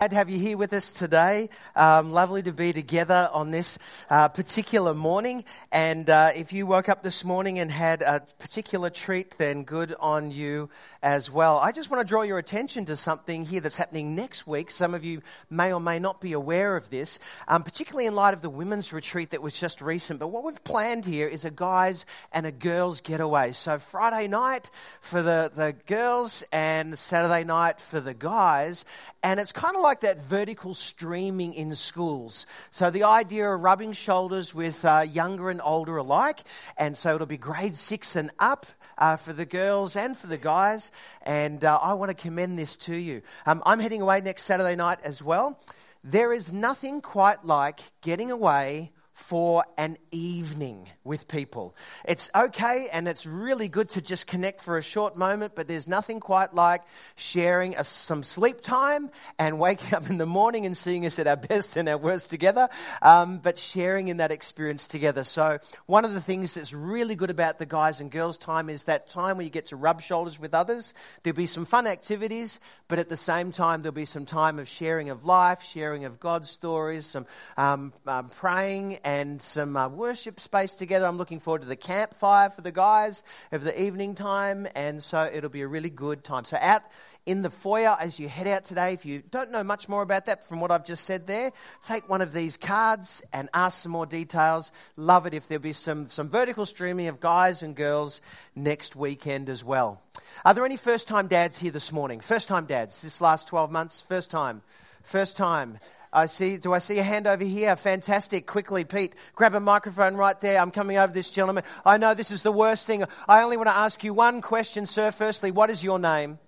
Glad 0.00 0.12
to 0.12 0.16
have 0.16 0.30
you 0.30 0.38
here 0.38 0.56
with 0.56 0.72
us 0.72 0.92
today. 0.92 1.50
Um, 1.76 2.10
lovely 2.10 2.40
to 2.44 2.52
be 2.52 2.72
together 2.72 3.28
on 3.34 3.50
this 3.50 3.78
uh, 4.08 4.28
particular 4.28 4.94
morning. 4.94 5.44
And 5.70 6.08
uh, 6.08 6.30
if 6.34 6.54
you 6.54 6.66
woke 6.66 6.88
up 6.88 7.02
this 7.02 7.22
morning 7.22 7.58
and 7.58 7.70
had 7.70 8.00
a 8.00 8.22
particular 8.38 8.88
treat, 8.88 9.36
then 9.36 9.64
good 9.64 9.94
on 10.00 10.30
you 10.30 10.70
as 11.02 11.30
well. 11.30 11.58
I 11.58 11.72
just 11.72 11.90
want 11.90 12.00
to 12.00 12.08
draw 12.08 12.22
your 12.22 12.38
attention 12.38 12.86
to 12.86 12.96
something 12.96 13.44
here 13.44 13.60
that's 13.60 13.74
happening 13.74 14.14
next 14.14 14.46
week. 14.46 14.70
Some 14.70 14.94
of 14.94 15.04
you 15.04 15.20
may 15.50 15.70
or 15.70 15.80
may 15.80 15.98
not 15.98 16.22
be 16.22 16.32
aware 16.32 16.76
of 16.76 16.88
this, 16.88 17.18
um, 17.46 17.62
particularly 17.62 18.06
in 18.06 18.14
light 18.14 18.32
of 18.32 18.40
the 18.40 18.48
women's 18.48 18.94
retreat 18.94 19.30
that 19.30 19.42
was 19.42 19.60
just 19.60 19.82
recent. 19.82 20.18
But 20.18 20.28
what 20.28 20.44
we've 20.44 20.64
planned 20.64 21.04
here 21.04 21.28
is 21.28 21.44
a 21.44 21.50
guys 21.50 22.06
and 22.32 22.46
a 22.46 22.52
girls 22.52 23.02
getaway. 23.02 23.52
So 23.52 23.78
Friday 23.78 24.28
night 24.28 24.70
for 25.02 25.20
the, 25.20 25.52
the 25.54 25.74
girls 25.86 26.42
and 26.52 26.98
Saturday 26.98 27.44
night 27.44 27.82
for 27.82 28.00
the 28.00 28.14
guys. 28.14 28.86
And 29.22 29.38
it's 29.38 29.52
kind 29.52 29.76
of 29.76 29.82
like 29.82 29.89
that 30.02 30.20
vertical 30.20 30.74
streaming 30.74 31.54
in 31.54 31.74
schools. 31.74 32.46
So 32.70 32.90
the 32.90 33.04
idea 33.04 33.50
of 33.50 33.62
rubbing 33.62 33.92
shoulders 33.92 34.54
with 34.54 34.84
uh, 34.84 35.04
younger 35.10 35.50
and 35.50 35.60
older 35.62 35.96
alike. 35.96 36.40
And 36.76 36.96
so 36.96 37.14
it'll 37.14 37.26
be 37.26 37.36
grade 37.36 37.74
six 37.74 38.14
and 38.16 38.30
up. 38.38 38.66
Uh, 38.98 39.16
for 39.16 39.32
the 39.32 39.46
girls 39.46 39.96
and 39.96 40.14
for 40.14 40.26
the 40.26 40.36
guys, 40.36 40.92
and 41.22 41.64
uh, 41.64 41.78
I 41.80 41.94
want 41.94 42.10
to 42.10 42.14
commend 42.14 42.58
this 42.58 42.76
to 42.76 42.94
you. 42.94 43.22
Um, 43.46 43.62
I'm 43.64 43.80
heading 43.80 44.02
away 44.02 44.20
next 44.20 44.42
Saturday 44.42 44.76
night 44.76 44.98
as 45.02 45.22
well. 45.22 45.58
There 46.04 46.34
is 46.34 46.52
nothing 46.52 47.00
quite 47.00 47.42
like 47.42 47.80
getting 48.02 48.30
away 48.30 48.92
for 49.20 49.64
an 49.76 49.98
evening 50.10 50.88
with 51.04 51.28
people. 51.28 51.76
It's 52.04 52.30
okay 52.34 52.88
and 52.92 53.06
it's 53.06 53.26
really 53.26 53.68
good 53.68 53.90
to 53.90 54.00
just 54.00 54.26
connect 54.26 54.62
for 54.62 54.78
a 54.78 54.82
short 54.82 55.14
moment, 55.14 55.52
but 55.54 55.68
there's 55.68 55.86
nothing 55.86 56.20
quite 56.20 56.54
like 56.54 56.82
sharing 57.16 57.76
a, 57.76 57.84
some 57.84 58.22
sleep 58.22 58.60
time 58.62 59.10
and 59.38 59.58
waking 59.58 59.94
up 59.94 60.08
in 60.08 60.18
the 60.18 60.26
morning 60.26 60.66
and 60.66 60.76
seeing 60.76 61.06
us 61.06 61.18
at 61.18 61.26
our 61.26 61.36
best 61.36 61.76
and 61.76 61.88
our 61.88 61.98
worst 61.98 62.30
together, 62.30 62.70
um, 63.02 63.38
but 63.38 63.58
sharing 63.58 64.08
in 64.08 64.16
that 64.16 64.32
experience 64.32 64.86
together. 64.86 65.22
So, 65.22 65.58
one 65.86 66.04
of 66.04 66.14
the 66.14 66.20
things 66.20 66.54
that's 66.54 66.72
really 66.72 67.14
good 67.14 67.30
about 67.30 67.58
the 67.58 67.66
guys 67.66 68.00
and 68.00 68.10
girls 68.10 68.38
time 68.38 68.70
is 68.70 68.84
that 68.84 69.08
time 69.08 69.36
where 69.36 69.44
you 69.44 69.50
get 69.50 69.66
to 69.66 69.76
rub 69.76 70.00
shoulders 70.00 70.40
with 70.40 70.54
others. 70.54 70.94
There'll 71.22 71.36
be 71.36 71.46
some 71.46 71.66
fun 71.66 71.86
activities, 71.86 72.58
but 72.88 72.98
at 72.98 73.08
the 73.08 73.16
same 73.16 73.52
time, 73.52 73.82
there'll 73.82 73.94
be 73.94 74.06
some 74.06 74.26
time 74.26 74.58
of 74.58 74.66
sharing 74.66 75.10
of 75.10 75.24
life, 75.24 75.62
sharing 75.62 76.06
of 76.06 76.18
God's 76.18 76.50
stories, 76.50 77.06
some 77.06 77.26
um, 77.56 77.92
um, 78.06 78.30
praying 78.30 78.96
and 79.04 79.09
some 79.40 79.76
uh, 79.76 79.88
worship 79.88 80.38
space 80.38 80.74
together. 80.74 81.06
I'm 81.06 81.16
looking 81.16 81.40
forward 81.40 81.62
to 81.62 81.68
the 81.68 81.76
campfire 81.76 82.50
for 82.50 82.60
the 82.62 82.70
guys 82.70 83.22
of 83.50 83.64
the 83.64 83.82
evening 83.82 84.14
time, 84.14 84.68
and 84.74 85.02
so 85.02 85.28
it'll 85.32 85.50
be 85.50 85.62
a 85.62 85.66
really 85.66 85.90
good 85.90 86.22
time. 86.22 86.44
So 86.44 86.56
out 86.60 86.82
in 87.26 87.42
the 87.42 87.50
foyer 87.50 87.96
as 87.98 88.18
you 88.18 88.28
head 88.28 88.46
out 88.46 88.64
today, 88.64 88.92
if 88.92 89.04
you 89.04 89.22
don't 89.30 89.50
know 89.50 89.64
much 89.64 89.88
more 89.88 90.02
about 90.02 90.26
that 90.26 90.48
from 90.48 90.60
what 90.60 90.70
I've 90.70 90.84
just 90.84 91.04
said 91.04 91.26
there, 91.26 91.52
take 91.84 92.08
one 92.08 92.20
of 92.20 92.32
these 92.32 92.56
cards 92.56 93.22
and 93.32 93.48
ask 93.52 93.82
some 93.82 93.92
more 93.92 94.06
details. 94.06 94.70
Love 94.96 95.26
it 95.26 95.34
if 95.34 95.48
there'll 95.48 95.62
be 95.62 95.72
some, 95.72 96.08
some 96.10 96.28
vertical 96.28 96.64
streaming 96.64 97.08
of 97.08 97.20
guys 97.20 97.62
and 97.62 97.74
girls 97.74 98.20
next 98.54 98.94
weekend 98.94 99.48
as 99.48 99.64
well. 99.64 100.00
Are 100.44 100.54
there 100.54 100.64
any 100.64 100.76
first 100.76 101.08
time 101.08 101.26
dads 101.26 101.58
here 101.58 101.72
this 101.72 101.92
morning? 101.92 102.20
First 102.20 102.48
time 102.48 102.66
dads, 102.66 103.00
this 103.00 103.20
last 103.20 103.48
12 103.48 103.70
months? 103.70 104.00
First 104.00 104.30
time. 104.30 104.62
First 105.02 105.36
time. 105.36 105.78
I 106.12 106.26
see, 106.26 106.56
do 106.56 106.72
I 106.72 106.80
see 106.80 106.98
a 106.98 107.04
hand 107.04 107.28
over 107.28 107.44
here? 107.44 107.76
Fantastic. 107.76 108.46
Quickly, 108.46 108.84
Pete, 108.84 109.14
grab 109.36 109.54
a 109.54 109.60
microphone 109.60 110.16
right 110.16 110.38
there. 110.40 110.60
I'm 110.60 110.72
coming 110.72 110.96
over 110.96 111.12
this 111.12 111.30
gentleman. 111.30 111.62
I 111.84 111.98
know 111.98 112.14
this 112.14 112.32
is 112.32 112.42
the 112.42 112.50
worst 112.50 112.86
thing. 112.86 113.04
I 113.28 113.42
only 113.42 113.56
want 113.56 113.68
to 113.68 113.76
ask 113.76 114.02
you 114.02 114.12
one 114.12 114.40
question, 114.40 114.86
sir. 114.86 115.12
Firstly, 115.12 115.52
what 115.52 115.70
is 115.70 115.84
your 115.84 116.00
name? 116.00 116.38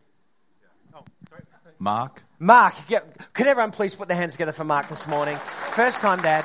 Mark. 1.79 2.23
Mark. 2.41 2.75
Could 3.33 3.47
everyone 3.47 3.71
please 3.71 3.95
put 3.95 4.09
their 4.09 4.17
hands 4.17 4.33
together 4.33 4.53
for 4.53 4.65
Mark 4.65 4.89
this 4.89 5.07
morning? 5.07 5.37
First 5.75 6.01
time 6.01 6.23
dad. 6.23 6.45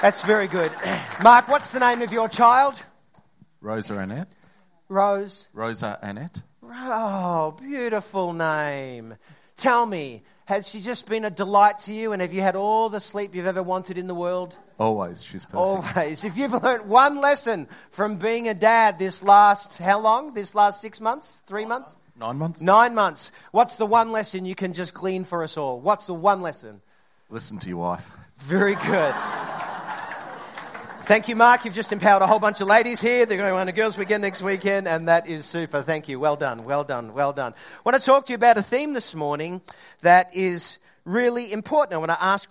That's 0.00 0.22
very 0.22 0.46
good. 0.46 0.70
Mark, 1.22 1.48
what's 1.48 1.72
the 1.72 1.80
name 1.80 2.02
of 2.02 2.12
your 2.12 2.28
child? 2.28 2.80
Rosa 3.60 3.98
Annette. 3.98 4.32
Rose. 4.88 5.48
Rosa 5.52 5.98
Annette. 6.02 6.40
Oh, 6.62 7.56
beautiful 7.60 8.32
name. 8.32 9.16
Tell 9.56 9.86
me, 9.86 10.22
has 10.46 10.68
she 10.68 10.80
just 10.80 11.06
been 11.06 11.24
a 11.24 11.30
delight 11.30 11.78
to 11.80 11.94
you? 11.94 12.12
And 12.12 12.20
have 12.20 12.32
you 12.32 12.42
had 12.42 12.56
all 12.56 12.88
the 12.88 13.00
sleep 13.00 13.34
you've 13.34 13.46
ever 13.46 13.62
wanted 13.62 13.96
in 13.96 14.06
the 14.06 14.14
world? 14.14 14.56
Always. 14.78 15.22
She's 15.22 15.44
perfect. 15.44 15.56
Always. 15.56 16.24
If 16.24 16.36
you've 16.36 16.52
learned 16.52 16.88
one 16.88 17.20
lesson 17.20 17.68
from 17.90 18.16
being 18.16 18.48
a 18.48 18.54
dad 18.54 18.98
this 18.98 19.22
last, 19.22 19.78
how 19.78 20.00
long? 20.00 20.34
This 20.34 20.54
last 20.54 20.80
six 20.80 21.00
months? 21.00 21.42
Three 21.46 21.64
months? 21.64 21.96
Nine 22.16 22.36
months? 22.36 22.60
Nine 22.60 22.94
months. 22.94 23.32
What's 23.50 23.76
the 23.76 23.86
one 23.86 24.12
lesson 24.12 24.44
you 24.44 24.54
can 24.54 24.72
just 24.72 24.94
glean 24.94 25.24
for 25.24 25.42
us 25.42 25.56
all? 25.56 25.80
What's 25.80 26.06
the 26.06 26.14
one 26.14 26.42
lesson? 26.42 26.80
Listen 27.30 27.58
to 27.58 27.68
your 27.68 27.78
wife. 27.78 28.08
Very 28.38 28.74
good. 28.74 29.14
Thank 31.06 31.28
you, 31.28 31.36
Mark. 31.36 31.66
You've 31.66 31.74
just 31.74 31.92
empowered 31.92 32.22
a 32.22 32.26
whole 32.26 32.38
bunch 32.38 32.62
of 32.62 32.66
ladies 32.66 32.98
here. 32.98 33.26
They're 33.26 33.36
going 33.36 33.52
on 33.52 33.68
a 33.68 33.72
girls' 33.72 33.98
weekend 33.98 34.22
next 34.22 34.40
weekend, 34.40 34.88
and 34.88 35.08
that 35.08 35.28
is 35.28 35.44
super. 35.44 35.82
Thank 35.82 36.08
you. 36.08 36.18
Well 36.18 36.36
done. 36.36 36.64
Well 36.64 36.82
done. 36.82 37.12
Well 37.12 37.34
done. 37.34 37.52
I 37.52 37.80
want 37.84 38.00
to 38.00 38.04
talk 38.04 38.24
to 38.24 38.32
you 38.32 38.36
about 38.36 38.56
a 38.56 38.62
theme 38.62 38.94
this 38.94 39.14
morning 39.14 39.60
that 40.00 40.34
is 40.34 40.78
really 41.04 41.52
important. 41.52 41.92
I 41.92 41.98
want 41.98 42.08
to 42.08 42.24
ask 42.24 42.48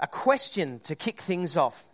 a 0.00 0.06
question 0.08 0.80
to 0.84 0.96
kick 0.96 1.20
things 1.20 1.56
off. 1.56 1.84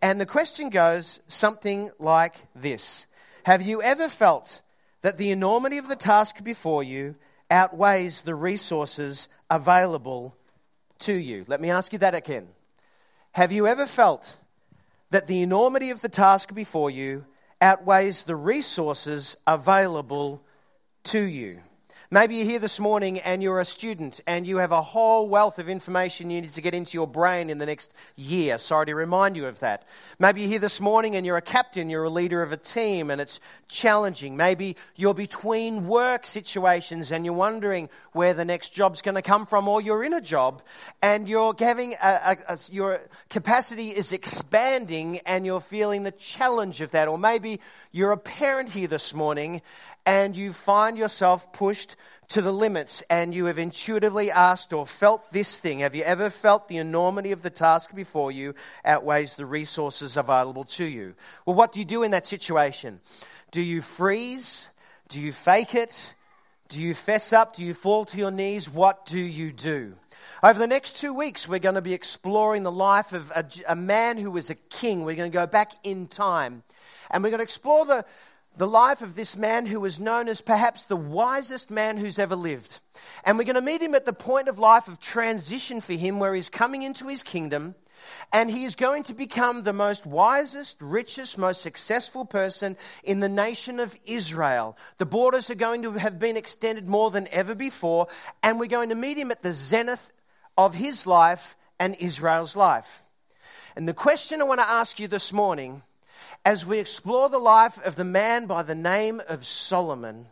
And 0.00 0.20
the 0.20 0.26
question 0.26 0.70
goes 0.70 1.18
something 1.26 1.90
like 1.98 2.36
this 2.54 3.06
Have 3.42 3.62
you 3.62 3.82
ever 3.82 4.08
felt 4.08 4.62
that 5.00 5.16
the 5.16 5.32
enormity 5.32 5.78
of 5.78 5.88
the 5.88 5.96
task 5.96 6.44
before 6.44 6.84
you 6.84 7.16
outweighs 7.50 8.22
the 8.22 8.36
resources 8.36 9.26
available 9.50 10.36
to 11.00 11.12
you? 11.12 11.44
Let 11.48 11.60
me 11.60 11.70
ask 11.70 11.92
you 11.92 11.98
that 11.98 12.14
again. 12.14 12.46
Have 13.32 13.50
you 13.50 13.66
ever 13.66 13.86
felt 13.86 14.36
that 15.10 15.26
the 15.26 15.42
enormity 15.42 15.90
of 15.90 16.00
the 16.00 16.08
task 16.08 16.54
before 16.54 16.90
you 16.90 17.24
outweighs 17.60 18.22
the 18.22 18.36
resources 18.36 19.36
available 19.46 20.42
to 21.04 21.20
you. 21.20 21.60
Maybe 22.12 22.34
you're 22.34 22.44
here 22.44 22.58
this 22.58 22.80
morning 22.80 23.20
and 23.20 23.40
you're 23.40 23.60
a 23.60 23.64
student 23.64 24.20
and 24.26 24.44
you 24.44 24.56
have 24.56 24.72
a 24.72 24.82
whole 24.82 25.28
wealth 25.28 25.60
of 25.60 25.68
information 25.68 26.28
you 26.28 26.40
need 26.40 26.52
to 26.54 26.60
get 26.60 26.74
into 26.74 26.94
your 26.94 27.06
brain 27.06 27.50
in 27.50 27.58
the 27.58 27.66
next 27.66 27.92
year. 28.16 28.58
Sorry 28.58 28.86
to 28.86 28.96
remind 28.96 29.36
you 29.36 29.46
of 29.46 29.60
that. 29.60 29.84
Maybe 30.18 30.40
you're 30.40 30.50
here 30.50 30.58
this 30.58 30.80
morning 30.80 31.14
and 31.14 31.24
you're 31.24 31.36
a 31.36 31.40
captain, 31.40 31.88
you're 31.88 32.02
a 32.02 32.10
leader 32.10 32.42
of 32.42 32.50
a 32.50 32.56
team 32.56 33.12
and 33.12 33.20
it's 33.20 33.38
challenging. 33.68 34.36
Maybe 34.36 34.74
you're 34.96 35.14
between 35.14 35.86
work 35.86 36.26
situations 36.26 37.12
and 37.12 37.24
you're 37.24 37.32
wondering 37.32 37.88
where 38.10 38.34
the 38.34 38.44
next 38.44 38.70
job's 38.70 39.02
going 39.02 39.14
to 39.14 39.22
come 39.22 39.46
from 39.46 39.68
or 39.68 39.80
you're 39.80 40.02
in 40.02 40.12
a 40.12 40.20
job 40.20 40.62
and 41.00 41.28
you're 41.28 41.54
having 41.56 41.94
a, 42.02 42.36
a, 42.48 42.54
a, 42.54 42.58
your 42.72 42.98
capacity 43.28 43.90
is 43.90 44.12
expanding 44.12 45.20
and 45.26 45.46
you're 45.46 45.60
feeling 45.60 46.02
the 46.02 46.10
challenge 46.10 46.80
of 46.80 46.90
that. 46.90 47.06
Or 47.06 47.18
maybe 47.18 47.60
you're 47.92 48.10
a 48.10 48.18
parent 48.18 48.68
here 48.68 48.88
this 48.88 49.14
morning 49.14 49.62
and 50.06 50.36
you 50.36 50.52
find 50.52 50.96
yourself 50.96 51.52
pushed 51.52 51.96
to 52.30 52.40
the 52.40 52.52
limits 52.52 53.02
and 53.10 53.34
you 53.34 53.46
have 53.46 53.58
intuitively 53.58 54.30
asked 54.30 54.72
or 54.72 54.86
felt 54.86 55.32
this 55.32 55.58
thing. 55.58 55.80
Have 55.80 55.96
you 55.96 56.04
ever 56.04 56.30
felt 56.30 56.68
the 56.68 56.76
enormity 56.76 57.32
of 57.32 57.42
the 57.42 57.50
task 57.50 57.94
before 57.94 58.30
you 58.30 58.54
outweighs 58.84 59.34
the 59.34 59.46
resources 59.46 60.16
available 60.16 60.64
to 60.64 60.84
you? 60.84 61.14
Well, 61.44 61.56
what 61.56 61.72
do 61.72 61.80
you 61.80 61.84
do 61.84 62.04
in 62.04 62.12
that 62.12 62.26
situation? 62.26 63.00
Do 63.50 63.60
you 63.60 63.82
freeze? 63.82 64.68
Do 65.08 65.20
you 65.20 65.32
fake 65.32 65.74
it? 65.74 66.14
Do 66.68 66.80
you 66.80 66.94
fess 66.94 67.32
up? 67.32 67.56
Do 67.56 67.64
you 67.64 67.74
fall 67.74 68.04
to 68.06 68.16
your 68.16 68.30
knees? 68.30 68.70
What 68.70 69.06
do 69.06 69.18
you 69.18 69.52
do? 69.52 69.94
Over 70.40 70.58
the 70.58 70.68
next 70.68 70.96
two 70.96 71.12
weeks, 71.12 71.48
we're 71.48 71.58
going 71.58 71.74
to 71.74 71.82
be 71.82 71.94
exploring 71.94 72.62
the 72.62 72.70
life 72.70 73.12
of 73.12 73.32
a, 73.34 73.44
a 73.66 73.74
man 73.74 74.18
who 74.18 74.30
was 74.30 74.50
a 74.50 74.54
king. 74.54 75.04
We're 75.04 75.16
going 75.16 75.32
to 75.32 75.36
go 75.36 75.48
back 75.48 75.72
in 75.82 76.06
time. 76.06 76.62
And 77.10 77.24
we're 77.24 77.30
going 77.30 77.38
to 77.38 77.44
explore 77.44 77.84
the, 77.84 78.04
the 78.60 78.66
life 78.66 79.00
of 79.00 79.14
this 79.14 79.38
man 79.38 79.64
who 79.64 79.80
was 79.80 79.98
known 79.98 80.28
as 80.28 80.42
perhaps 80.42 80.84
the 80.84 80.94
wisest 80.94 81.70
man 81.70 81.96
who's 81.96 82.18
ever 82.18 82.36
lived. 82.36 82.78
And 83.24 83.38
we're 83.38 83.44
going 83.44 83.54
to 83.54 83.62
meet 83.62 83.80
him 83.80 83.94
at 83.94 84.04
the 84.04 84.12
point 84.12 84.48
of 84.48 84.58
life 84.58 84.86
of 84.86 85.00
transition 85.00 85.80
for 85.80 85.94
him 85.94 86.18
where 86.18 86.34
he's 86.34 86.50
coming 86.50 86.82
into 86.82 87.06
his 87.06 87.22
kingdom 87.22 87.74
and 88.34 88.50
he 88.50 88.66
is 88.66 88.76
going 88.76 89.04
to 89.04 89.14
become 89.14 89.62
the 89.62 89.72
most 89.72 90.04
wisest, 90.04 90.76
richest, 90.82 91.38
most 91.38 91.62
successful 91.62 92.26
person 92.26 92.76
in 93.02 93.20
the 93.20 93.30
nation 93.30 93.80
of 93.80 93.96
Israel. 94.04 94.76
The 94.98 95.06
borders 95.06 95.48
are 95.48 95.54
going 95.54 95.84
to 95.84 95.92
have 95.92 96.18
been 96.18 96.36
extended 96.36 96.86
more 96.86 97.10
than 97.10 97.28
ever 97.28 97.54
before 97.54 98.08
and 98.42 98.60
we're 98.60 98.66
going 98.66 98.90
to 98.90 98.94
meet 98.94 99.16
him 99.16 99.30
at 99.30 99.42
the 99.42 99.54
zenith 99.54 100.12
of 100.58 100.74
his 100.74 101.06
life 101.06 101.56
and 101.78 101.96
Israel's 101.98 102.56
life. 102.56 103.02
And 103.74 103.88
the 103.88 103.94
question 103.94 104.42
I 104.42 104.44
want 104.44 104.60
to 104.60 104.68
ask 104.68 105.00
you 105.00 105.08
this 105.08 105.32
morning 105.32 105.82
as 106.44 106.64
we 106.64 106.78
explore 106.78 107.28
the 107.28 107.38
life 107.38 107.78
of 107.84 107.96
the 107.96 108.04
man 108.04 108.46
by 108.46 108.62
the 108.62 108.74
name 108.74 109.20
of 109.28 109.44
Solomon 109.44 110.26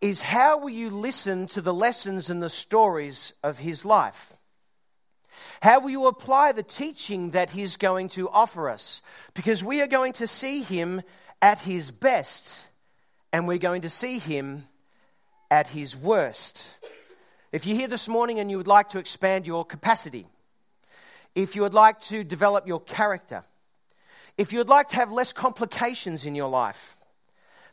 is 0.00 0.20
how 0.20 0.58
will 0.58 0.70
you 0.70 0.90
listen 0.90 1.46
to 1.48 1.60
the 1.60 1.74
lessons 1.74 2.30
and 2.30 2.42
the 2.42 2.50
stories 2.50 3.32
of 3.42 3.58
his 3.58 3.84
life? 3.84 4.32
How 5.60 5.80
will 5.80 5.90
you 5.90 6.06
apply 6.06 6.52
the 6.52 6.62
teaching 6.62 7.30
that 7.30 7.50
he's 7.50 7.76
going 7.76 8.08
to 8.10 8.28
offer 8.28 8.68
us? 8.68 9.02
Because 9.34 9.64
we 9.64 9.80
are 9.82 9.88
going 9.88 10.12
to 10.14 10.26
see 10.26 10.62
him 10.62 11.02
at 11.42 11.58
his 11.58 11.90
best 11.90 12.60
and 13.32 13.48
we're 13.48 13.58
going 13.58 13.82
to 13.82 13.90
see 13.90 14.18
him 14.18 14.64
at 15.50 15.66
his 15.66 15.96
worst. 15.96 16.64
If 17.50 17.66
you're 17.66 17.76
here 17.76 17.88
this 17.88 18.08
morning 18.08 18.38
and 18.38 18.50
you 18.50 18.58
would 18.58 18.68
like 18.68 18.90
to 18.90 18.98
expand 18.98 19.46
your 19.46 19.64
capacity, 19.64 20.26
if 21.34 21.56
you 21.56 21.62
would 21.62 21.74
like 21.74 21.98
to 22.02 22.22
develop 22.22 22.68
your 22.68 22.80
character, 22.80 23.42
if 24.38 24.52
you 24.52 24.58
would 24.58 24.68
like 24.68 24.88
to 24.88 24.96
have 24.96 25.10
less 25.10 25.32
complications 25.32 26.24
in 26.24 26.36
your 26.36 26.48
life, 26.48 26.96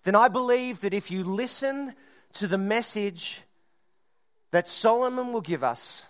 then 0.04 0.16
I 0.16 0.28
believe 0.28 0.82
that 0.82 0.96
if 0.96 1.12
you 1.12 1.24
listen 1.24 1.94
to 2.34 2.48
the 2.48 2.58
message 2.58 3.42
that 4.52 4.68
Solomon 4.68 5.32
will 5.32 5.42
give 5.42 5.64
us, 5.64 6.02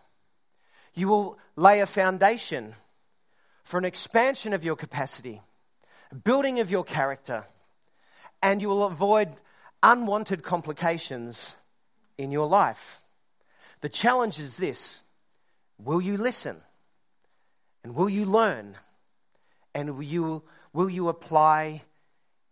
you 0.93 1.09
will 1.09 1.37
lay 1.57 1.81
a 1.81 1.85
foundation 1.85 2.73
for 3.63 3.77
an 3.77 3.85
expansion 3.85 4.53
of 4.53 4.63
your 4.63 4.77
capacity, 4.77 5.41
a 6.11 6.15
building 6.15 6.61
of 6.61 6.71
your 6.71 6.85
character, 6.85 7.45
and 8.41 8.61
you 8.61 8.69
will 8.69 8.85
avoid 8.85 9.29
unwanted 9.83 10.41
complications 10.41 11.55
in 12.17 12.31
your 12.31 12.47
life. 12.47 13.01
The 13.81 13.89
challenge 13.89 14.39
is 14.39 14.55
this 14.55 15.01
will 15.77 16.01
you 16.01 16.15
listen? 16.17 16.61
And 17.83 17.93
will 17.93 18.09
you 18.09 18.25
learn? 18.25 18.77
And 19.75 19.95
will 19.95 20.03
you, 20.03 20.41
will 20.73 20.89
you 20.89 21.09
apply 21.09 21.83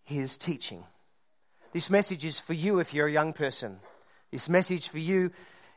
his 0.04 0.38
teaching? 0.38 0.84
This 1.72 1.90
message 1.90 2.25
is 2.25 2.38
for 2.38 2.54
you 2.54 2.80
if 2.80 2.94
you're 2.94 3.08
a 3.08 3.12
young 3.12 3.31
person. 3.31 3.80
This 4.30 4.50
message 4.50 4.90
for 4.90 5.00
you 5.00 5.31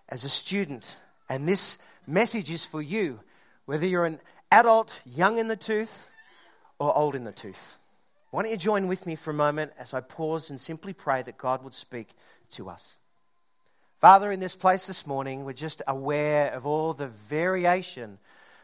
as 0.08 0.24
a 0.24 0.28
student. 0.28 0.96
And 1.28 1.48
this 1.48 1.78
message 2.06 2.50
is 2.50 2.66
for 2.66 2.82
you 2.82 3.20
whether 3.64 3.86
you're 3.86 4.04
an 4.04 4.20
adult, 4.50 5.00
young 5.04 5.38
in 5.38 5.48
the 5.48 5.56
tooth, 5.56 6.08
or 6.78 6.94
old 6.96 7.14
in 7.14 7.24
the 7.24 7.32
tooth. 7.32 7.78
Why 8.32 8.42
don't 8.42 8.50
you 8.50 8.56
join 8.56 8.88
with 8.88 9.06
me 9.06 9.14
for 9.14 9.30
a 9.30 9.34
moment 9.34 9.72
as 9.78 9.94
I 9.94 10.00
pause 10.00 10.50
and 10.50 10.60
simply 10.60 10.92
pray 10.92 11.22
that 11.22 11.38
God 11.38 11.62
would 11.62 11.74
speak 11.74 12.08
to 12.50 12.68
us? 12.68 12.96
Father, 14.00 14.30
in 14.32 14.40
this 14.40 14.56
place 14.56 14.86
this 14.86 15.06
morning, 15.06 15.44
we're 15.44 15.52
just 15.52 15.80
aware 15.86 16.52
of 16.52 16.66
all 16.66 16.92
the 16.92 17.06
variation 17.06 18.18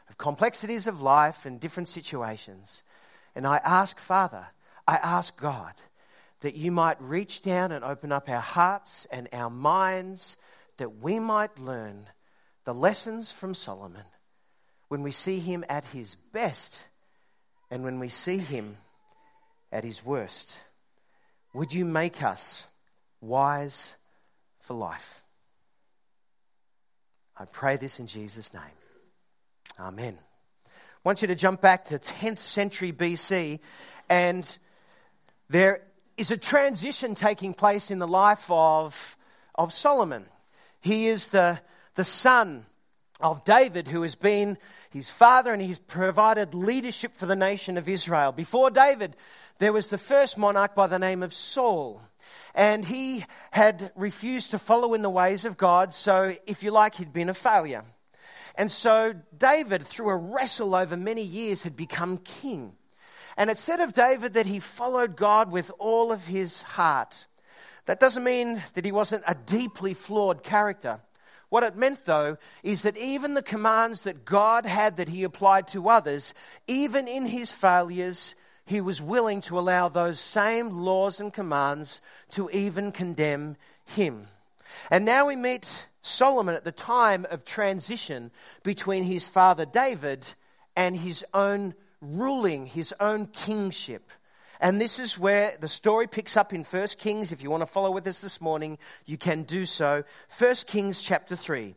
of 0.09 0.17
complexities 0.17 0.87
of 0.87 1.01
life 1.01 1.45
and 1.45 1.59
different 1.59 1.89
situations. 1.89 2.83
And 3.35 3.47
I 3.47 3.57
ask, 3.57 3.99
Father, 3.99 4.45
I 4.87 4.97
ask 4.97 5.35
God 5.39 5.73
that 6.41 6.55
you 6.55 6.71
might 6.71 7.01
reach 7.01 7.41
down 7.41 7.71
and 7.71 7.83
open 7.83 8.11
up 8.11 8.29
our 8.29 8.41
hearts 8.41 9.07
and 9.11 9.29
our 9.31 9.49
minds 9.49 10.37
that 10.77 11.01
we 11.01 11.19
might 11.19 11.57
learn 11.59 12.05
the 12.65 12.73
lessons 12.73 13.31
from 13.31 13.53
Solomon 13.53 14.03
when 14.89 15.03
we 15.03 15.11
see 15.11 15.39
him 15.39 15.63
at 15.69 15.85
his 15.85 16.15
best 16.33 16.83
and 17.71 17.83
when 17.83 17.99
we 17.99 18.09
see 18.09 18.37
him 18.37 18.77
at 19.71 19.83
his 19.83 20.05
worst. 20.05 20.57
Would 21.53 21.73
you 21.73 21.85
make 21.85 22.21
us 22.21 22.67
wise 23.21 23.93
for 24.59 24.73
life? 24.73 25.23
I 27.37 27.45
pray 27.45 27.77
this 27.77 27.99
in 27.99 28.07
Jesus' 28.07 28.53
name. 28.53 28.82
Amen. 29.79 30.19
I 30.67 30.69
want 31.03 31.23
you 31.23 31.27
to 31.29 31.35
jump 31.35 31.59
back 31.59 31.85
to 31.85 31.97
10th 31.97 32.39
century 32.39 32.93
BC, 32.93 33.59
and 34.07 34.57
there 35.49 35.81
is 36.15 36.29
a 36.29 36.37
transition 36.37 37.15
taking 37.15 37.55
place 37.55 37.89
in 37.89 37.97
the 37.97 38.07
life 38.07 38.45
of, 38.49 39.17
of 39.55 39.73
Solomon. 39.73 40.27
He 40.79 41.07
is 41.07 41.27
the, 41.27 41.59
the 41.95 42.05
son 42.05 42.67
of 43.19 43.43
David, 43.45 43.87
who 43.87 44.03
has 44.03 44.13
been 44.13 44.59
his 44.91 45.09
father, 45.09 45.51
and 45.51 45.61
he's 45.61 45.79
provided 45.79 46.53
leadership 46.53 47.15
for 47.15 47.25
the 47.25 47.35
nation 47.35 47.77
of 47.77 47.89
Israel. 47.89 48.31
Before 48.31 48.69
David, 48.69 49.15
there 49.57 49.73
was 49.73 49.87
the 49.87 49.97
first 49.97 50.37
monarch 50.37 50.75
by 50.75 50.85
the 50.85 50.99
name 50.99 51.23
of 51.23 51.33
Saul. 51.33 51.99
And 52.53 52.85
he 52.85 53.25
had 53.49 53.91
refused 53.95 54.51
to 54.51 54.59
follow 54.59 54.93
in 54.93 55.01
the 55.01 55.09
ways 55.09 55.45
of 55.45 55.57
God, 55.57 55.95
so 55.95 56.35
if 56.45 56.61
you 56.61 56.69
like, 56.69 56.95
he'd 56.95 57.11
been 57.11 57.29
a 57.29 57.33
failure. 57.33 57.83
And 58.55 58.71
so 58.71 59.13
David, 59.37 59.85
through 59.87 60.09
a 60.09 60.15
wrestle 60.15 60.75
over 60.75 60.95
many 60.95 61.23
years, 61.23 61.63
had 61.63 61.75
become 61.75 62.17
king. 62.17 62.73
And 63.35 63.49
it 63.49 63.57
said 63.57 63.79
of 63.79 63.93
David 63.93 64.33
that 64.33 64.45
he 64.45 64.59
followed 64.59 65.15
God 65.15 65.51
with 65.51 65.71
all 65.79 66.11
of 66.11 66.25
his 66.25 66.61
heart. 66.61 67.25
That 67.85 67.99
doesn't 67.99 68.23
mean 68.23 68.61
that 68.75 68.85
he 68.85 68.91
wasn't 68.91 69.23
a 69.27 69.35
deeply 69.35 69.93
flawed 69.93 70.43
character. 70.43 70.99
What 71.49 71.63
it 71.63 71.75
meant, 71.75 72.05
though, 72.05 72.37
is 72.63 72.83
that 72.83 72.97
even 72.97 73.33
the 73.33 73.43
commands 73.43 74.03
that 74.03 74.25
God 74.25 74.65
had 74.65 74.97
that 74.97 75.09
he 75.09 75.23
applied 75.23 75.67
to 75.69 75.89
others, 75.89 76.33
even 76.67 77.07
in 77.07 77.25
his 77.25 77.51
failures, 77.51 78.35
he 78.65 78.81
was 78.81 79.01
willing 79.01 79.41
to 79.41 79.59
allow 79.59 79.89
those 79.89 80.19
same 80.19 80.69
laws 80.69 81.19
and 81.19 81.33
commands 81.33 82.01
to 82.31 82.49
even 82.51 82.91
condemn 82.91 83.57
him. 83.85 84.27
And 84.89 85.05
now 85.05 85.27
we 85.27 85.35
meet 85.35 85.87
Solomon 86.03 86.53
at 86.53 86.65
the 86.65 86.71
time 86.71 87.25
of 87.31 87.43
transition 87.43 88.29
between 88.61 89.03
his 89.03 89.27
father 89.27 89.65
David 89.65 90.25
and 90.75 90.95
his 90.95 91.25
own 91.33 91.73
ruling, 92.01 92.65
his 92.65 92.93
own 92.99 93.25
kingship. 93.27 94.11
And 94.59 94.79
this 94.79 94.99
is 94.99 95.17
where 95.17 95.57
the 95.59 95.67
story 95.67 96.07
picks 96.07 96.37
up 96.37 96.53
in 96.53 96.63
1 96.63 96.87
Kings. 96.99 97.31
If 97.31 97.41
you 97.41 97.49
want 97.49 97.61
to 97.61 97.67
follow 97.67 97.91
with 97.91 98.07
us 98.07 98.21
this 98.21 98.39
morning, 98.39 98.77
you 99.05 99.17
can 99.17 99.43
do 99.43 99.65
so. 99.65 100.03
1 100.37 100.55
Kings 100.67 101.01
chapter 101.01 101.35
3. 101.35 101.75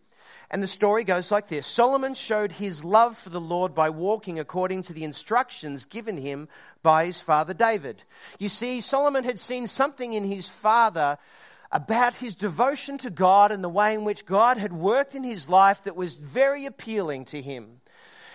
And 0.51 0.63
the 0.63 0.69
story 0.69 1.03
goes 1.03 1.33
like 1.33 1.49
this 1.49 1.67
Solomon 1.67 2.15
showed 2.15 2.53
his 2.53 2.85
love 2.85 3.19
for 3.19 3.31
the 3.31 3.41
Lord 3.41 3.75
by 3.75 3.91
walking 3.91 4.39
according 4.39 4.83
to 4.83 4.93
the 4.93 5.05
instructions 5.05 5.85
given 5.85 6.17
him 6.17 6.49
by 6.83 7.07
his 7.07 7.21
father 7.21 7.55
David. 7.55 8.03
You 8.39 8.49
see, 8.49 8.81
Solomon 8.81 9.25
had 9.25 9.41
seen 9.41 9.67
something 9.67 10.13
in 10.13 10.25
his 10.25 10.49
father 10.49 11.19
about 11.77 12.15
his 12.15 12.35
devotion 12.35 12.97
to 12.97 13.11
God 13.11 13.51
and 13.51 13.63
the 13.63 13.69
way 13.69 13.93
in 13.93 14.05
which 14.05 14.25
God 14.25 14.57
had 14.57 14.73
worked 14.73 15.15
in 15.15 15.23
his 15.23 15.51
life 15.51 15.85
that 15.85 15.95
was 15.95 16.17
very 16.17 16.65
appealing 16.65 17.27
to 17.27 17.43
him. 17.43 17.83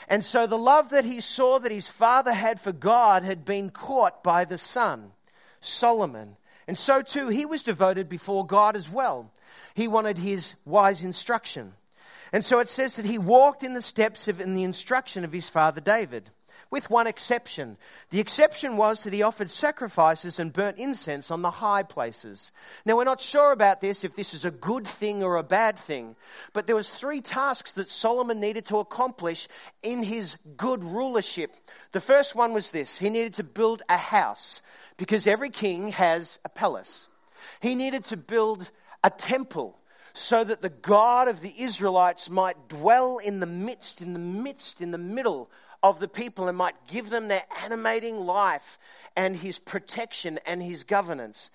And 0.07 0.23
so 0.23 0.45
the 0.45 0.59
love 0.59 0.91
that 0.91 1.05
he 1.05 1.21
saw 1.21 1.57
that 1.57 1.71
his 1.71 1.89
father 1.89 2.33
had 2.33 2.59
for 2.59 2.71
God 2.71 3.23
had 3.23 3.43
been 3.43 3.71
caught 3.71 4.21
by 4.21 4.45
the 4.45 4.59
son, 4.59 5.13
Solomon. 5.59 6.37
And 6.67 6.77
so 6.77 7.01
too, 7.01 7.29
he 7.29 7.47
was 7.47 7.63
devoted 7.63 8.07
before 8.07 8.45
God 8.45 8.75
as 8.75 8.87
well. 8.87 9.31
He 9.73 9.87
wanted 9.87 10.19
his 10.19 10.53
wise 10.63 11.03
instruction. 11.03 11.73
And 12.31 12.45
so 12.45 12.59
it 12.59 12.69
says 12.69 12.97
that 12.97 13.05
he 13.05 13.17
walked 13.17 13.63
in 13.63 13.73
the 13.73 13.81
steps 13.81 14.27
of 14.27 14.39
in 14.39 14.53
the 14.53 14.65
instruction 14.65 15.23
of 15.25 15.31
his 15.31 15.49
father 15.49 15.81
David, 15.81 16.29
with 16.71 16.89
one 16.89 17.05
exception. 17.05 17.77
The 18.09 18.21
exception 18.21 18.77
was 18.77 19.03
that 19.03 19.13
he 19.13 19.21
offered 19.21 19.51
sacrifices 19.51 20.39
and 20.39 20.53
burnt 20.53 20.77
incense 20.77 21.29
on 21.29 21.41
the 21.41 21.51
high 21.51 21.83
places. 21.83 22.51
Now 22.85 22.95
we're 22.95 23.03
not 23.03 23.19
sure 23.19 23.51
about 23.51 23.81
this 23.81 24.03
if 24.05 24.15
this 24.15 24.33
is 24.33 24.45
a 24.45 24.51
good 24.51 24.87
thing 24.87 25.21
or 25.21 25.35
a 25.35 25.43
bad 25.43 25.77
thing, 25.77 26.15
but 26.53 26.65
there 26.65 26.75
was 26.75 26.89
three 26.89 27.19
tasks 27.19 27.73
that 27.73 27.89
Solomon 27.89 28.39
needed 28.39 28.65
to 28.67 28.77
accomplish 28.77 29.49
in 29.83 30.01
his 30.01 30.37
good 30.55 30.83
rulership. 30.83 31.53
The 31.91 32.01
first 32.01 32.35
one 32.35 32.53
was 32.53 32.71
this. 32.71 32.97
He 32.97 33.09
needed 33.09 33.35
to 33.35 33.43
build 33.43 33.81
a 33.89 33.97
house 33.97 34.61
because 34.95 35.27
every 35.27 35.49
king 35.49 35.89
has 35.89 36.39
a 36.45 36.49
palace. 36.49 37.09
He 37.59 37.75
needed 37.75 38.05
to 38.05 38.17
build 38.17 38.71
a 39.03 39.09
temple 39.09 39.77
so 40.13 40.43
that 40.43 40.61
the 40.61 40.69
God 40.69 41.27
of 41.27 41.41
the 41.41 41.53
Israelites 41.57 42.29
might 42.29 42.69
dwell 42.69 43.17
in 43.17 43.39
the 43.39 43.45
midst, 43.45 44.01
in 44.01 44.13
the 44.13 44.19
midst, 44.19 44.81
in 44.81 44.91
the 44.91 44.97
middle 44.97 45.49
of 45.83 45.99
the 45.99 46.07
people 46.07 46.47
and 46.47 46.57
might 46.57 46.75
give 46.87 47.09
them 47.09 47.27
their 47.27 47.43
animating 47.63 48.19
life 48.19 48.77
and 49.15 49.35
his 49.35 49.59
protection 49.59 50.39
and 50.45 50.61
his 50.61 50.83
governance. 50.83 51.49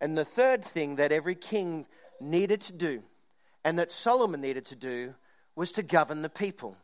And 0.00 0.16
the 0.16 0.24
third 0.24 0.64
thing 0.64 0.96
that 0.96 1.12
every 1.12 1.34
king 1.34 1.86
needed 2.20 2.60
to 2.62 2.72
do 2.72 3.02
and 3.64 3.78
that 3.78 3.90
Solomon 3.90 4.40
needed 4.40 4.66
to 4.66 4.76
do 4.76 5.14
was 5.54 5.72
to 5.72 5.82
govern 5.82 6.22
the 6.22 6.28
people. 6.28 6.76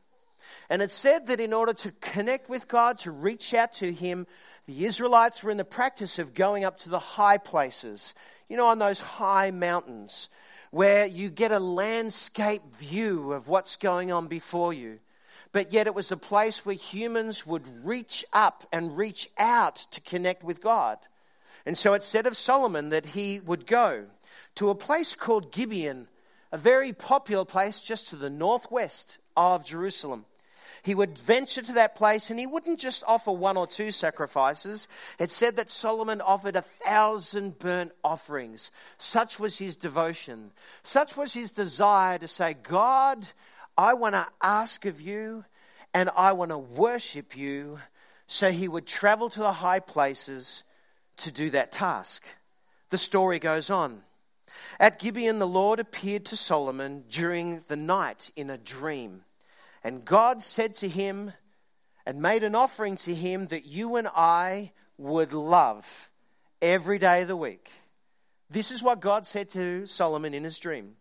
And 0.71 0.83
it 0.83 0.90
said 0.90 1.26
that 1.26 1.40
in 1.40 1.52
order 1.52 1.73
to 1.75 1.93
connect 2.00 2.49
with 2.49 2.69
God, 2.69 2.99
to 2.99 3.11
reach 3.11 3.55
out 3.55 3.75
to 3.75 3.93
Him, 3.93 4.26
the 4.67 4.85
Israelites 4.85 5.43
were 5.43 5.50
in 5.50 5.57
the 5.57 5.64
practice 5.64 6.19
of 6.19 6.35
going 6.35 6.64
up 6.64 6.78
to 6.78 6.90
the 6.90 6.99
high 6.99 7.38
places, 7.38 8.14
you 8.49 8.57
know, 8.57 8.67
on 8.67 8.78
those 8.78 9.00
high 9.00 9.50
mountains 9.50 10.28
where 10.71 11.07
you 11.07 11.31
get 11.31 11.52
a 11.52 11.59
landscape 11.59 12.62
view 12.76 13.33
of 13.33 13.49
what's 13.49 13.76
going 13.76 14.12
on 14.12 14.26
before 14.26 14.73
you. 14.73 14.99
But 15.52 15.73
yet 15.73 15.87
it 15.87 15.95
was 15.95 16.12
a 16.12 16.17
place 16.17 16.64
where 16.64 16.75
humans 16.75 17.47
would 17.47 17.67
reach 17.85 18.25
up 18.33 18.67
and 18.73 18.97
reach 18.97 19.31
out 19.38 19.76
to 19.93 20.00
connect 20.00 20.45
with 20.45 20.61
God. 20.61 20.99
And 21.64 21.76
so 21.76 21.95
it 21.95 22.05
said 22.05 22.26
of 22.26 22.37
Solomon 22.37 22.90
that 22.90 23.07
he 23.07 23.40
would 23.40 23.67
go 23.67 24.07
to 24.57 24.71
a 24.71 24.75
place 24.75 25.14
called 25.14 25.52
Gibeon, 25.52 26.09
a 26.52 26.59
very 26.59 26.93
popular 26.93 27.45
place 27.45 27.81
just 27.81 28.09
to 28.11 28.17
the 28.17 28.31
northwest 28.31 29.19
of 29.37 29.64
Jerusalem 29.64 30.25
he 30.83 30.95
would 30.95 31.19
venture 31.19 31.62
to 31.62 31.73
that 31.73 31.97
place 31.97 32.31
and 32.31 32.38
he 32.38 32.47
wouldn't 32.47 32.78
just 32.78 33.05
offer 33.07 33.33
one 33.33 33.57
or 33.57 33.67
two 33.67 33.90
sacrifices. 33.90 34.88
It 35.19 35.31
said 35.31 35.57
that 35.57 35.71
Solomon 35.71 36.21
offered 36.21 36.57
a 36.57 36.62
thousand 36.62 37.59
burnt 37.59 37.93
offerings. 38.05 38.71
Such 38.97 39.38
was 39.38 39.59
his 39.59 39.76
devotion. 39.76 40.50
Such 40.83 41.17
was 41.17 41.33
his 41.33 41.50
desire 41.50 42.19
to 42.19 42.28
say, 42.28 42.55
God, 42.62 43.26
I 43.78 43.94
want 43.94 44.14
to 44.14 44.26
ask 44.42 44.85
of 44.85 45.00
you 45.00 45.44
and 45.94 46.11
I 46.14 46.32
want 46.32 46.50
to 46.50 46.58
worship 46.58 47.37
you. 47.37 47.78
So 48.26 48.50
he 48.50 48.68
would 48.68 48.87
travel 48.87 49.30
to 49.30 49.40
the 49.40 49.52
high 49.52 49.80
places 49.80 50.64
to 51.18 51.30
do 51.30 51.49
that 51.50 51.73
task. 51.73 52.25
The 52.90 52.99
story 52.99 53.38
goes 53.38 53.70
on. 53.70 54.02
At 54.78 54.99
Gibeon, 54.99 55.38
the 55.38 55.47
Lord 55.47 55.80
appeared 55.80 56.26
to 56.26 56.37
Solomon 56.37 57.04
during 57.08 57.62
the 57.68 57.76
night 57.76 58.30
in 58.37 58.50
a 58.50 58.58
dream. 58.58 59.23
And 59.82 60.04
God 60.04 60.42
said 60.42 60.75
to 60.76 60.88
him, 60.88 61.32
and 62.08 62.23
made 62.23 62.42
an 62.42 62.54
offering 62.54 62.97
to 62.97 63.14
him 63.14 63.49
that 63.49 63.66
you 63.66 63.97
and 63.97 64.08
I 64.08 64.73
would 64.97 65.35
love 65.35 66.11
every 66.62 66.99
day 66.99 67.20
of 67.20 67.28
the 67.28 67.37
week. 67.37 67.70
This 68.49 68.70
is 68.70 68.82
what 68.82 69.00
God 69.00 69.26
said 69.26 69.50
to 69.50 69.87
Solomon 69.87 70.32
in 70.32 70.42
his 70.42 70.58
dream. 70.58 70.97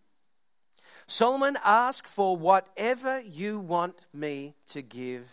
Solomon, 1.07 1.57
ask 1.63 2.05
for 2.05 2.35
whatever 2.35 3.21
you 3.21 3.59
want 3.59 3.95
me 4.13 4.55
to 4.69 4.81
give 4.81 5.29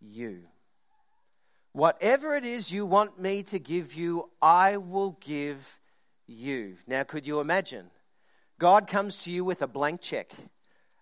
you. 0.00 0.42
Whatever 1.72 2.36
it 2.36 2.44
is 2.44 2.70
you 2.70 2.84
want 2.84 3.18
me 3.18 3.42
to 3.44 3.58
give 3.58 3.94
you, 3.94 4.28
I 4.40 4.76
will 4.76 5.16
give 5.20 5.80
you. 6.26 6.76
Now, 6.86 7.02
could 7.04 7.26
you 7.26 7.40
imagine? 7.40 7.90
God 8.58 8.88
comes 8.88 9.24
to 9.24 9.30
you 9.30 9.44
with 9.44 9.62
a 9.62 9.66
blank 9.66 10.00
check, 10.00 10.32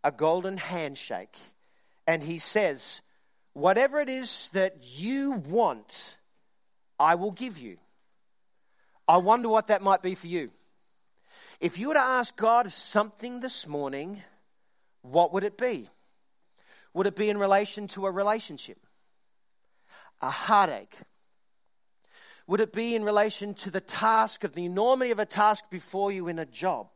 a 0.03 0.11
golden 0.11 0.57
handshake, 0.57 1.37
and 2.07 2.23
he 2.23 2.39
says, 2.39 3.01
Whatever 3.53 4.01
it 4.01 4.09
is 4.09 4.51
that 4.53 4.79
you 4.83 5.33
want, 5.33 6.17
I 6.99 7.15
will 7.15 7.31
give 7.31 7.59
you. 7.59 7.79
I 9.07 9.19
wonder 9.19 9.49
what 9.49 9.69
that 9.69 9.83
might 9.83 10.03
be 10.03 10.15
for 10.15 10.27
you. 10.27 10.51
If 11.61 11.79
you 11.79 11.89
were 11.89 11.95
to 11.95 12.01
ask 12.01 12.37
God 12.37 12.71
something 12.73 13.41
this 13.41 13.67
morning, 13.67 14.23
what 15.03 15.33
would 15.33 15.45
it 15.45 15.57
be? 15.57 15.89
Would 16.93 17.07
it 17.07 17.17
be 17.17 17.31
in 17.31 17.39
relation 17.39 17.89
to 17.89 18.07
a 18.07 18.11
relationship? 18.11 18.79
A 20.21 20.31
heartache? 20.31 20.97
Would 22.47 22.61
it 22.61 22.73
be 22.73 22.95
in 22.95 23.05
relation 23.05 23.55
to 23.55 23.71
the 23.71 23.81
task 23.81 24.45
of 24.45 24.53
the 24.53 24.65
enormity 24.65 25.11
of 25.11 25.19
a 25.19 25.27
task 25.27 25.71
before 25.71 26.13
you 26.13 26.29
in 26.29 26.39
a 26.39 26.47
job? 26.47 26.89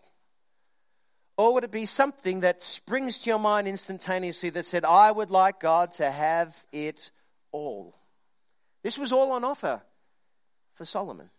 Or 1.36 1.54
would 1.54 1.64
it 1.64 1.70
be 1.70 1.86
something 1.86 2.40
that 2.40 2.62
springs 2.62 3.20
to 3.20 3.30
your 3.30 3.38
mind 3.38 3.68
instantaneously 3.68 4.50
that 4.50 4.66
said, 4.66 4.84
I 4.84 5.10
would 5.10 5.30
like 5.30 5.60
God 5.60 5.92
to 5.92 6.10
have 6.10 6.54
it 6.72 7.10
all? 7.52 7.94
This 8.82 8.98
was 8.98 9.12
all 9.12 9.32
on 9.32 9.44
offer 9.44 9.80
for 10.74 10.84
Solomon. 10.84 11.30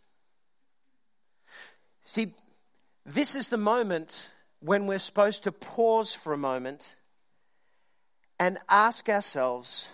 See, 2.06 2.34
this 3.06 3.36
is 3.36 3.50
the 3.50 3.58
moment 3.58 4.30
when 4.60 4.88
we're 4.88 5.00
supposed 5.00 5.44
to 5.44 5.52
pause 5.52 6.14
for 6.14 6.34
a 6.34 6.38
moment 6.38 6.96
and 8.40 8.58
ask 8.70 9.10
ourselves, 9.10 9.88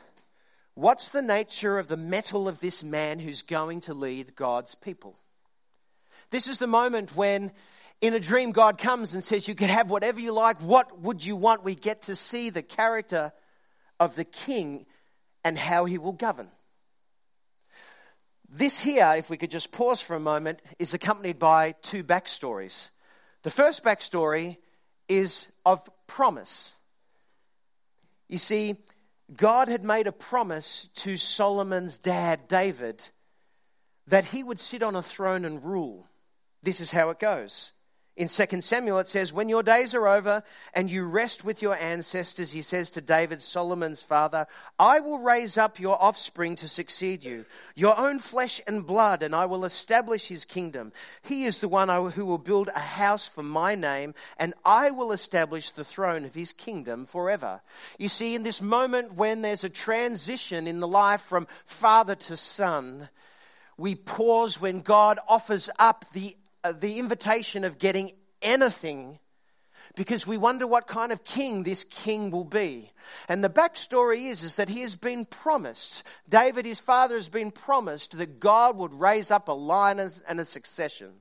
what's 0.73 1.09
the 1.09 1.21
nature 1.21 1.77
of 1.79 1.87
the 1.87 1.97
mettle 1.97 2.47
of 2.47 2.59
this 2.59 2.83
man 2.83 3.19
who's 3.19 3.41
going 3.41 3.81
to 3.81 3.93
lead 3.93 4.35
God's 4.35 4.75
people? 4.75 5.17
This 6.31 6.47
is 6.47 6.57
the 6.57 6.67
moment 6.67 7.15
when 7.15 7.51
in 8.01 8.13
a 8.13 8.19
dream, 8.19 8.51
God 8.51 8.77
comes 8.77 9.13
and 9.13 9.23
says, 9.23 9.47
You 9.47 9.55
can 9.55 9.69
have 9.69 9.89
whatever 9.89 10.19
you 10.19 10.31
like. 10.31 10.57
What 10.61 10.99
would 10.99 11.25
you 11.25 11.35
want? 11.35 11.63
We 11.63 11.75
get 11.75 12.03
to 12.03 12.15
see 12.15 12.49
the 12.49 12.61
character 12.61 13.31
of 13.99 14.15
the 14.15 14.25
king 14.25 14.85
and 15.43 15.57
how 15.57 15.85
he 15.85 15.97
will 15.97 16.11
govern. 16.11 16.49
This 18.49 18.77
here, 18.79 19.15
if 19.17 19.29
we 19.29 19.37
could 19.37 19.51
just 19.51 19.71
pause 19.71 20.01
for 20.01 20.15
a 20.15 20.19
moment, 20.19 20.61
is 20.77 20.93
accompanied 20.93 21.39
by 21.39 21.73
two 21.81 22.03
backstories. 22.03 22.89
The 23.45 23.51
first 23.51 23.83
backstory 23.83 24.57
is 25.07 25.47
of 25.67 25.87
promise. 26.07 26.73
You 28.27 28.39
see, 28.39 28.75
God 29.37 29.67
had 29.67 29.83
made 29.83 30.07
a 30.07 30.11
promise 30.11 30.89
to 30.95 31.15
Solomon's 31.15 31.99
dad, 31.99 32.47
David, 32.47 33.03
that 34.07 34.25
he 34.25 34.41
would 34.41 34.59
sit 34.59 34.81
on 34.81 34.95
a 34.95 35.03
throne 35.03 35.45
and 35.45 35.63
rule. 35.63 36.07
This 36.63 36.81
is 36.81 36.89
how 36.89 37.11
it 37.11 37.19
goes. 37.19 37.71
In 38.17 38.29
2 38.29 38.61
Samuel, 38.61 38.99
it 38.99 39.09
says, 39.09 39.33
When 39.33 39.49
your 39.49 39.61
days 39.61 39.93
are 39.93 40.07
over 40.07 40.41
and 40.73 40.89
you 40.89 41.03
rest 41.03 41.43
with 41.43 41.61
your 41.61 41.75
ancestors, 41.75 42.53
he 42.53 42.61
says 42.61 42.91
to 42.91 43.01
David, 43.01 43.43
Solomon's 43.43 44.01
father, 44.01 44.47
I 44.79 45.01
will 45.01 45.19
raise 45.19 45.57
up 45.57 45.81
your 45.81 46.01
offspring 46.01 46.55
to 46.57 46.69
succeed 46.69 47.25
you, 47.25 47.43
your 47.75 47.99
own 47.99 48.19
flesh 48.19 48.61
and 48.67 48.87
blood, 48.87 49.21
and 49.21 49.35
I 49.35 49.47
will 49.47 49.65
establish 49.65 50.29
his 50.29 50.45
kingdom. 50.45 50.93
He 51.23 51.43
is 51.43 51.59
the 51.59 51.67
one 51.67 51.89
who 52.11 52.25
will 52.25 52.37
build 52.37 52.69
a 52.73 52.79
house 52.79 53.27
for 53.27 53.43
my 53.43 53.75
name, 53.75 54.13
and 54.39 54.53
I 54.63 54.91
will 54.91 55.11
establish 55.11 55.71
the 55.71 55.83
throne 55.83 56.23
of 56.23 56.33
his 56.33 56.53
kingdom 56.53 57.05
forever. 57.05 57.59
You 57.99 58.07
see, 58.07 58.33
in 58.33 58.43
this 58.43 58.61
moment 58.61 59.15
when 59.15 59.41
there's 59.41 59.65
a 59.65 59.69
transition 59.69 60.67
in 60.67 60.79
the 60.79 60.87
life 60.87 61.21
from 61.21 61.47
father 61.65 62.15
to 62.15 62.37
son, 62.37 63.09
we 63.77 63.95
pause 63.95 64.61
when 64.61 64.79
God 64.79 65.19
offers 65.27 65.69
up 65.77 66.05
the 66.13 66.37
Uh, 66.65 66.71
the 66.71 66.97
invitation 66.97 67.63
of 67.63 67.77
getting 67.77 68.11
anything 68.41 69.19
because 69.95 70.25
we 70.25 70.35
wonder 70.35 70.65
what 70.65 70.87
kind 70.87 71.11
of 71.11 71.23
king 71.23 71.61
this 71.61 71.83
king 71.83 72.31
will 72.31 72.43
be. 72.43 72.91
And 73.29 73.43
the 73.43 73.51
backstory 73.51 74.31
is, 74.31 74.41
is 74.41 74.55
that 74.55 74.67
he 74.67 74.81
has 74.81 74.95
been 74.95 75.25
promised, 75.25 76.01
David, 76.27 76.65
his 76.65 76.79
father, 76.79 77.13
has 77.13 77.29
been 77.29 77.51
promised 77.51 78.17
that 78.17 78.39
God 78.39 78.77
would 78.77 78.95
raise 78.95 79.29
up 79.29 79.47
a 79.47 79.51
line 79.51 79.99
and 79.99 80.39
a 80.39 80.45
succession. 80.45 81.11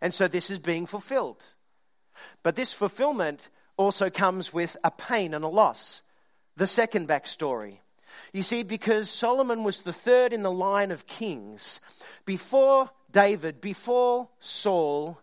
And 0.00 0.14
so 0.14 0.28
this 0.28 0.48
is 0.48 0.60
being 0.60 0.86
fulfilled. 0.86 1.42
But 2.44 2.54
this 2.54 2.72
fulfillment 2.72 3.40
also 3.76 4.10
comes 4.10 4.52
with 4.52 4.76
a 4.84 4.92
pain 4.92 5.34
and 5.34 5.44
a 5.44 5.48
loss. 5.48 6.02
The 6.54 6.68
second 6.68 7.08
backstory. 7.08 7.78
You 8.32 8.44
see, 8.44 8.62
because 8.62 9.10
Solomon 9.10 9.64
was 9.64 9.80
the 9.80 9.92
third 9.92 10.32
in 10.32 10.44
the 10.44 10.52
line 10.52 10.92
of 10.92 11.08
kings, 11.08 11.80
before 12.24 12.90
David, 13.14 13.60
before 13.60 14.28
Saul, 14.40 15.18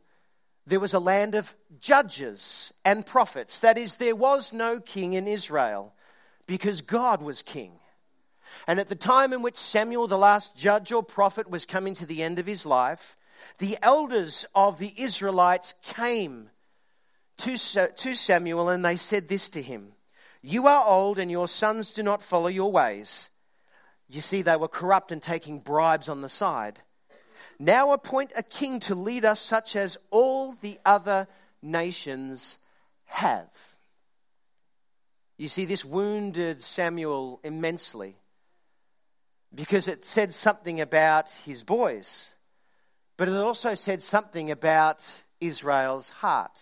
there 0.66 0.80
was 0.80 0.94
a 0.94 1.00
land 1.00 1.36
of 1.36 1.54
judges 1.82 2.72
and 2.86 3.06
prophets. 3.06 3.60
That 3.60 3.78
is, 3.78 3.98
there 3.98 4.16
was 4.16 4.54
no 4.54 4.80
king 4.80 5.14
in 5.14 5.28
Israel 5.28 5.94
because 6.48 6.82
God 6.82 7.22
was 7.22 7.42
king. 7.42 7.74
And 8.66 8.80
at 8.80 8.88
the 8.88 8.96
time 8.96 9.34
in 9.34 9.42
which 9.42 9.58
Samuel, 9.58 10.08
the 10.08 10.18
last 10.18 10.56
judge 10.56 10.94
or 10.94 11.04
prophet, 11.04 11.50
was 11.50 11.66
coming 11.66 11.94
to 11.96 12.06
the 12.06 12.24
end 12.24 12.40
of 12.40 12.46
his 12.46 12.66
life, 12.66 13.18
the 13.58 13.78
elders 13.82 14.46
of 14.56 14.80
the 14.80 14.94
Israelites 14.98 15.74
came 15.84 16.50
to, 17.40 17.58
to 17.58 18.16
Samuel 18.16 18.70
and 18.70 18.86
they 18.86 18.96
said 18.96 19.28
this 19.28 19.50
to 19.50 19.62
him 19.62 19.92
You 20.42 20.68
are 20.68 20.86
old 20.86 21.20
and 21.20 21.30
your 21.30 21.50
sons 21.50 21.94
do 21.94 22.04
not 22.04 22.22
follow 22.22 22.48
your 22.48 22.72
ways. 22.72 23.30
You 24.08 24.22
see, 24.22 24.44
they 24.44 24.56
were 24.56 24.70
corrupt 24.70 25.12
and 25.12 25.22
taking 25.22 25.60
bribes 25.60 26.08
on 26.08 26.22
the 26.22 26.30
side. 26.30 26.80
Now 27.62 27.92
appoint 27.92 28.32
a 28.36 28.42
king 28.42 28.80
to 28.82 28.96
lead 28.96 29.24
us, 29.24 29.40
such 29.40 29.76
as 29.76 29.96
all 30.10 30.54
the 30.54 30.80
other 30.84 31.28
nations 31.62 32.58
have. 33.06 33.56
You 35.38 35.48
see, 35.48 35.66
this 35.66 35.86
wounded 35.86 36.64
Samuel 36.64 37.40
immensely 37.44 38.16
because 39.54 39.88
it 39.88 40.08
said 40.08 40.34
something 40.34 40.82
about 40.82 41.30
his 41.46 41.62
boys, 41.62 42.34
but 43.16 43.30
it 43.30 43.36
also 43.36 43.76
said 43.76 44.02
something 44.02 44.50
about 44.50 45.08
Israel's 45.40 46.10
heart. 46.10 46.60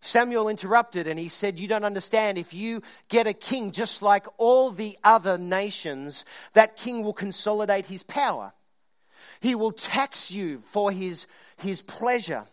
Samuel 0.00 0.48
interrupted 0.48 1.08
and 1.08 1.18
he 1.18 1.28
said, 1.28 1.58
You 1.58 1.66
don't 1.66 1.82
understand. 1.82 2.38
If 2.38 2.54
you 2.54 2.82
get 3.08 3.26
a 3.26 3.32
king 3.32 3.72
just 3.72 4.00
like 4.00 4.26
all 4.38 4.70
the 4.70 4.96
other 5.02 5.38
nations, 5.38 6.24
that 6.52 6.76
king 6.76 7.02
will 7.02 7.12
consolidate 7.12 7.86
his 7.86 8.04
power. 8.04 8.52
He 9.42 9.56
will 9.56 9.72
tax 9.72 10.30
you 10.30 10.60
for 10.60 10.92
his, 10.92 11.26
his 11.56 11.82
pleasure. 11.82 12.46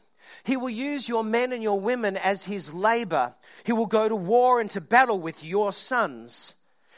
He 0.43 0.57
will 0.57 0.71
use 0.71 1.07
your 1.07 1.23
men 1.23 1.53
and 1.53 1.61
your 1.61 1.79
women 1.79 2.17
as 2.17 2.43
his 2.43 2.73
labor. 2.73 3.35
He 3.63 3.73
will 3.73 3.85
go 3.85 4.09
to 4.09 4.15
war 4.15 4.59
and 4.59 4.71
to 4.71 4.81
battle 4.81 5.19
with 5.19 5.43
your 5.43 5.71
sons. 5.71 6.55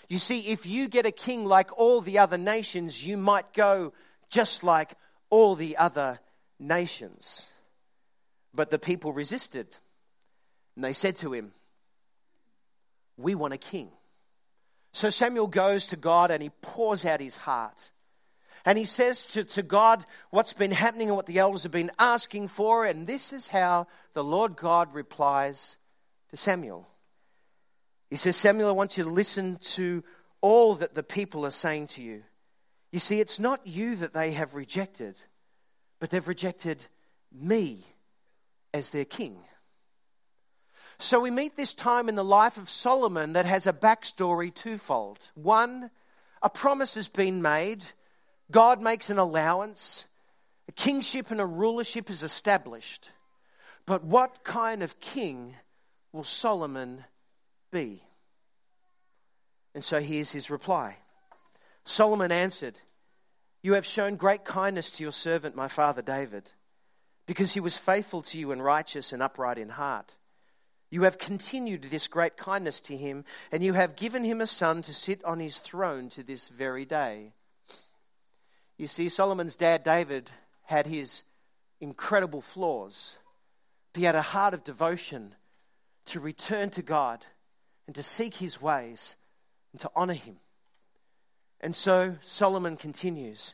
You 0.07 0.17
see, 0.17 0.47
if 0.47 0.65
you 0.65 0.87
get 0.87 1.05
a 1.05 1.11
king 1.11 1.43
like 1.43 1.77
all 1.77 1.99
the 1.99 2.19
other 2.19 2.37
nations, 2.37 3.05
you 3.05 3.17
might 3.17 3.53
go 3.53 3.91
just 4.29 4.63
like 4.63 4.95
all 5.29 5.55
the 5.55 5.75
other 5.75 6.19
nations. 6.57 7.45
But 8.53 8.69
the 8.69 8.79
people 8.79 9.11
resisted. 9.11 9.67
And 10.77 10.85
they 10.85 10.93
said 10.93 11.17
to 11.17 11.33
him, 11.33 11.51
We 13.17 13.35
want 13.35 13.53
a 13.53 13.57
king. 13.57 13.89
So 14.93 15.09
Samuel 15.09 15.47
goes 15.47 15.87
to 15.87 15.97
God 15.97 16.31
and 16.31 16.41
he 16.41 16.49
pours 16.61 17.03
out 17.03 17.19
his 17.19 17.35
heart. 17.35 17.91
And 18.65 18.77
he 18.77 18.85
says 18.85 19.23
to, 19.33 19.43
to 19.43 19.63
God 19.63 20.05
what's 20.29 20.53
been 20.53 20.71
happening 20.71 21.07
and 21.07 21.15
what 21.15 21.25
the 21.25 21.39
elders 21.39 21.63
have 21.63 21.71
been 21.71 21.91
asking 21.97 22.49
for. 22.49 22.85
And 22.85 23.07
this 23.07 23.33
is 23.33 23.47
how 23.47 23.87
the 24.13 24.23
Lord 24.23 24.55
God 24.55 24.93
replies 24.93 25.77
to 26.29 26.37
Samuel. 26.37 26.87
He 28.09 28.17
says, 28.17 28.35
Samuel, 28.35 28.69
I 28.69 28.73
want 28.73 28.97
you 28.97 29.03
to 29.05 29.09
listen 29.09 29.57
to 29.73 30.03
all 30.41 30.75
that 30.75 30.93
the 30.93 31.03
people 31.03 31.45
are 31.45 31.51
saying 31.51 31.87
to 31.87 32.01
you. 32.01 32.23
You 32.91 32.99
see, 32.99 33.19
it's 33.19 33.39
not 33.39 33.65
you 33.65 33.95
that 33.97 34.13
they 34.13 34.31
have 34.31 34.55
rejected, 34.55 35.17
but 35.99 36.09
they've 36.09 36.27
rejected 36.27 36.85
me 37.31 37.85
as 38.73 38.89
their 38.89 39.05
king. 39.05 39.37
So 40.99 41.19
we 41.19 41.31
meet 41.31 41.55
this 41.55 41.73
time 41.73 42.09
in 42.09 42.15
the 42.15 42.23
life 42.23 42.57
of 42.57 42.69
Solomon 42.69 43.33
that 43.33 43.45
has 43.45 43.65
a 43.65 43.73
backstory 43.73 44.53
twofold. 44.53 45.19
One, 45.33 45.89
a 46.41 46.49
promise 46.49 46.95
has 46.95 47.07
been 47.07 47.41
made 47.41 47.83
God 48.51 48.81
makes 48.81 49.09
an 49.09 49.17
allowance. 49.17 50.05
A 50.67 50.71
kingship 50.71 51.31
and 51.31 51.41
a 51.41 51.45
rulership 51.45 52.09
is 52.09 52.23
established. 52.23 53.09
But 53.85 54.03
what 54.03 54.43
kind 54.43 54.83
of 54.83 54.99
king 54.99 55.55
will 56.11 56.23
Solomon 56.23 57.03
be? 57.71 58.03
And 59.73 59.83
so 59.83 59.99
here's 59.99 60.31
his 60.31 60.49
reply 60.49 60.97
Solomon 61.83 62.31
answered, 62.31 62.77
You 63.61 63.73
have 63.73 63.85
shown 63.85 64.15
great 64.15 64.45
kindness 64.45 64.91
to 64.91 65.03
your 65.03 65.11
servant, 65.11 65.55
my 65.55 65.67
father 65.67 66.01
David, 66.01 66.51
because 67.25 67.53
he 67.53 67.59
was 67.59 67.77
faithful 67.77 68.21
to 68.23 68.37
you 68.37 68.51
and 68.51 68.63
righteous 68.63 69.13
and 69.13 69.23
upright 69.23 69.57
in 69.57 69.69
heart. 69.69 70.15
You 70.89 71.03
have 71.03 71.17
continued 71.17 71.83
this 71.83 72.07
great 72.07 72.35
kindness 72.35 72.81
to 72.81 72.97
him, 72.97 73.23
and 73.51 73.63
you 73.63 73.71
have 73.73 73.95
given 73.95 74.25
him 74.25 74.41
a 74.41 74.47
son 74.47 74.81
to 74.83 74.93
sit 74.93 75.23
on 75.23 75.39
his 75.39 75.57
throne 75.57 76.09
to 76.09 76.23
this 76.23 76.49
very 76.49 76.83
day. 76.83 77.31
You 78.81 78.87
see, 78.87 79.09
Solomon's 79.09 79.55
dad, 79.55 79.83
David, 79.83 80.31
had 80.63 80.87
his 80.87 81.21
incredible 81.79 82.41
flaws. 82.41 83.19
He 83.93 84.05
had 84.05 84.15
a 84.15 84.23
heart 84.23 84.55
of 84.55 84.63
devotion 84.63 85.35
to 86.05 86.19
return 86.19 86.71
to 86.71 86.81
God 86.81 87.23
and 87.85 87.95
to 87.95 88.01
seek 88.01 88.33
his 88.33 88.59
ways 88.59 89.17
and 89.71 89.79
to 89.81 89.91
honor 89.95 90.15
him. 90.15 90.37
And 91.59 91.75
so 91.75 92.17
Solomon 92.21 92.75
continues 92.75 93.53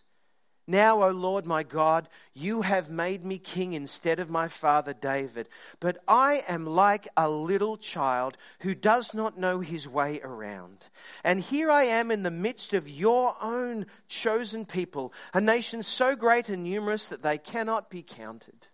Now, 0.69 1.03
O 1.03 1.11
Lord 1.11 1.45
my 1.45 1.63
God, 1.63 2.09
you 2.33 2.61
have 2.61 2.89
made 2.89 3.23
me 3.23 3.37
king 3.37 3.71
instead 3.71 4.19
of 4.19 4.29
my 4.29 4.49
father 4.49 4.93
David, 4.93 5.47
but 5.79 6.03
I 6.09 6.43
am 6.45 6.65
like 6.65 7.07
a 7.15 7.29
little 7.29 7.77
child 7.77 8.37
who 8.59 8.75
does 8.75 9.13
not 9.13 9.37
know 9.37 9.61
his 9.61 9.87
way 9.87 10.19
around. 10.21 10.89
And 11.23 11.39
here 11.39 11.71
I 11.71 11.83
am 11.83 12.11
in 12.11 12.23
the 12.23 12.31
midst 12.31 12.73
of 12.73 12.89
your 12.89 13.35
own 13.41 13.85
chosen 14.09 14.65
people, 14.65 15.13
a 15.33 15.39
nation 15.39 15.83
so 15.83 16.17
great 16.17 16.49
and 16.49 16.63
numerous 16.63 17.07
that 17.07 17.23
they 17.23 17.37
cannot 17.37 17.89
be 17.89 18.03
counted. 18.03 18.67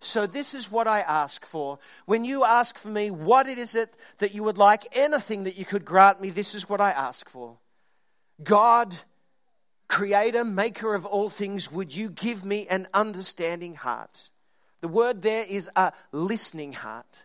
So 0.00 0.26
this 0.26 0.52
is 0.52 0.70
what 0.70 0.86
I 0.86 1.00
ask 1.00 1.46
for. 1.46 1.78
When 2.04 2.26
you 2.26 2.44
ask 2.44 2.76
for 2.76 2.88
me, 2.88 3.10
what 3.10 3.46
is 3.46 3.74
it 3.74 3.94
that 4.18 4.34
you 4.34 4.42
would 4.42 4.58
like, 4.58 4.96
anything 4.98 5.44
that 5.44 5.56
you 5.56 5.64
could 5.64 5.86
grant 5.86 6.20
me, 6.20 6.28
this 6.28 6.54
is 6.54 6.68
what 6.68 6.80
I 6.80 6.90
ask 6.90 7.28
for. 7.30 7.56
God, 8.42 8.94
creator, 9.92 10.42
maker 10.42 10.94
of 10.94 11.04
all 11.04 11.28
things, 11.28 11.70
would 11.70 11.94
you 11.94 12.08
give 12.08 12.46
me 12.46 12.66
an 12.66 12.88
understanding 12.94 13.74
heart? 13.74 14.30
The 14.80 14.88
word 14.88 15.20
there 15.20 15.44
is 15.46 15.68
a 15.76 15.92
listening 16.12 16.72
heart. 16.72 17.22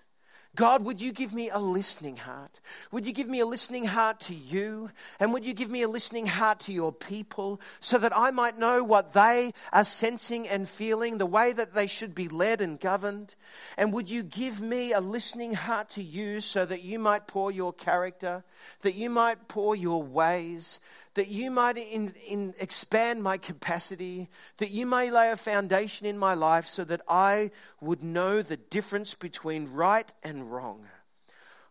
God, 0.53 0.83
would 0.83 0.99
you 0.99 1.13
give 1.13 1.33
me 1.33 1.49
a 1.49 1.59
listening 1.59 2.17
heart? 2.17 2.59
Would 2.91 3.05
you 3.05 3.13
give 3.13 3.27
me 3.27 3.39
a 3.39 3.45
listening 3.45 3.85
heart 3.85 4.19
to 4.21 4.33
you? 4.33 4.89
And 5.19 5.31
would 5.31 5.45
you 5.45 5.53
give 5.53 5.69
me 5.69 5.83
a 5.83 5.87
listening 5.87 6.25
heart 6.25 6.61
to 6.61 6.73
your 6.73 6.91
people 6.91 7.61
so 7.79 7.99
that 7.99 8.15
I 8.17 8.31
might 8.31 8.57
know 8.57 8.83
what 8.83 9.13
they 9.13 9.53
are 9.71 9.83
sensing 9.83 10.47
and 10.47 10.67
feeling, 10.67 11.19
the 11.19 11.27
way 11.27 11.53
that 11.53 11.75
they 11.75 11.85
should 11.85 12.15
be 12.15 12.27
led 12.27 12.59
and 12.59 12.79
governed? 12.79 13.35
And 13.77 13.93
would 13.93 14.09
you 14.09 14.23
give 14.23 14.59
me 14.59 14.93
a 14.93 14.99
listening 14.99 15.53
heart 15.53 15.91
to 15.91 16.03
you 16.03 16.41
so 16.41 16.65
that 16.65 16.81
you 16.81 16.97
might 16.97 17.27
pour 17.27 17.51
your 17.51 17.71
character, 17.71 18.43
that 18.81 18.95
you 18.95 19.11
might 19.11 19.47
pour 19.47 19.75
your 19.75 20.01
ways, 20.01 20.79
that 21.17 21.29
you 21.29 21.49
might 21.49 21.77
in, 21.77 22.13
in 22.27 22.53
expand 22.59 23.23
my 23.23 23.39
capacity, 23.39 24.29
that 24.57 24.69
you 24.69 24.85
may 24.85 25.09
lay 25.09 25.31
a 25.31 25.35
foundation 25.35 26.05
in 26.05 26.15
my 26.15 26.35
life 26.35 26.67
so 26.67 26.83
that 26.83 27.01
I 27.09 27.49
would 27.81 28.03
know 28.03 28.43
the 28.43 28.57
difference 28.57 29.15
between 29.15 29.73
right 29.73 30.13
and 30.21 30.51
wrong. 30.51 30.85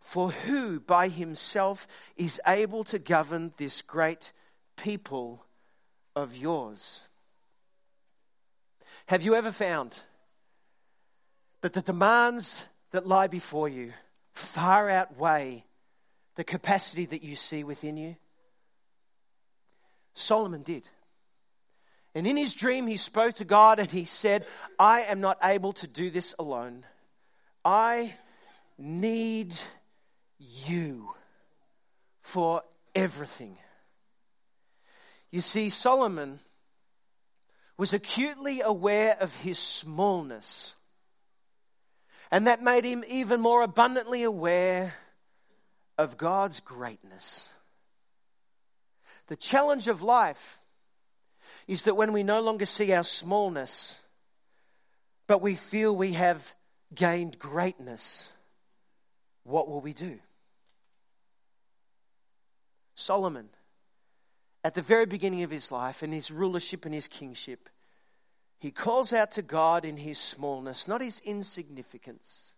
For 0.00 0.32
who 0.32 0.80
by 0.80 1.06
himself 1.06 1.86
is 2.16 2.40
able 2.44 2.82
to 2.84 2.98
govern 2.98 3.52
this 3.56 3.82
great 3.82 4.32
people 4.76 5.44
of 6.16 6.36
yours? 6.36 7.02
Have 9.06 9.22
you 9.22 9.36
ever 9.36 9.52
found 9.52 9.96
that 11.60 11.72
the 11.72 11.82
demands 11.82 12.64
that 12.90 13.06
lie 13.06 13.28
before 13.28 13.68
you 13.68 13.92
far 14.32 14.90
outweigh 14.90 15.64
the 16.34 16.42
capacity 16.42 17.06
that 17.06 17.22
you 17.22 17.36
see 17.36 17.62
within 17.62 17.96
you? 17.96 18.16
Solomon 20.16 20.62
did. 20.62 20.88
And 22.14 22.26
in 22.26 22.36
his 22.36 22.54
dream, 22.54 22.86
he 22.86 22.96
spoke 22.96 23.36
to 23.36 23.44
God 23.44 23.78
and 23.78 23.90
he 23.90 24.06
said, 24.06 24.46
I 24.78 25.02
am 25.02 25.20
not 25.20 25.38
able 25.42 25.74
to 25.74 25.86
do 25.86 26.10
this 26.10 26.34
alone. 26.38 26.84
I 27.64 28.14
need 28.78 29.54
you 30.38 31.10
for 32.22 32.62
everything. 32.94 33.58
You 35.30 35.42
see, 35.42 35.68
Solomon 35.68 36.40
was 37.76 37.92
acutely 37.92 38.62
aware 38.62 39.18
of 39.20 39.36
his 39.36 39.58
smallness. 39.58 40.74
And 42.30 42.46
that 42.46 42.62
made 42.62 42.84
him 42.84 43.04
even 43.06 43.42
more 43.42 43.60
abundantly 43.60 44.22
aware 44.22 44.94
of 45.98 46.16
God's 46.16 46.60
greatness. 46.60 47.50
The 49.28 49.36
challenge 49.36 49.88
of 49.88 50.02
life 50.02 50.60
is 51.66 51.84
that 51.84 51.96
when 51.96 52.12
we 52.12 52.22
no 52.22 52.40
longer 52.40 52.66
see 52.66 52.92
our 52.92 53.04
smallness, 53.04 53.98
but 55.26 55.40
we 55.42 55.54
feel 55.54 55.94
we 55.96 56.12
have 56.12 56.54
gained 56.94 57.38
greatness, 57.38 58.30
what 59.42 59.68
will 59.68 59.80
we 59.80 59.92
do? 59.92 60.18
Solomon, 62.94 63.48
at 64.64 64.74
the 64.74 64.82
very 64.82 65.06
beginning 65.06 65.42
of 65.42 65.50
his 65.50 65.70
life 65.70 66.02
and 66.02 66.12
his 66.12 66.30
rulership 66.30 66.84
and 66.84 66.94
his 66.94 67.08
kingship, 67.08 67.68
he 68.58 68.70
calls 68.70 69.12
out 69.12 69.32
to 69.32 69.42
God 69.42 69.84
in 69.84 69.96
his 69.96 70.18
smallness, 70.18 70.88
not 70.88 71.00
his 71.00 71.20
insignificance, 71.20 72.54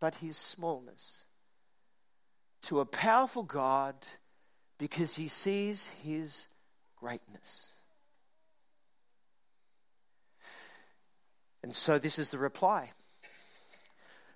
but 0.00 0.16
his 0.16 0.36
smallness, 0.36 1.24
to 2.62 2.80
a 2.80 2.86
powerful 2.86 3.44
God 3.44 3.94
because 4.78 5.14
he 5.14 5.28
sees 5.28 5.86
his 6.02 6.46
greatness. 6.96 7.72
And 11.62 11.74
so 11.74 11.98
this 11.98 12.18
is 12.18 12.30
the 12.30 12.38
reply. 12.38 12.90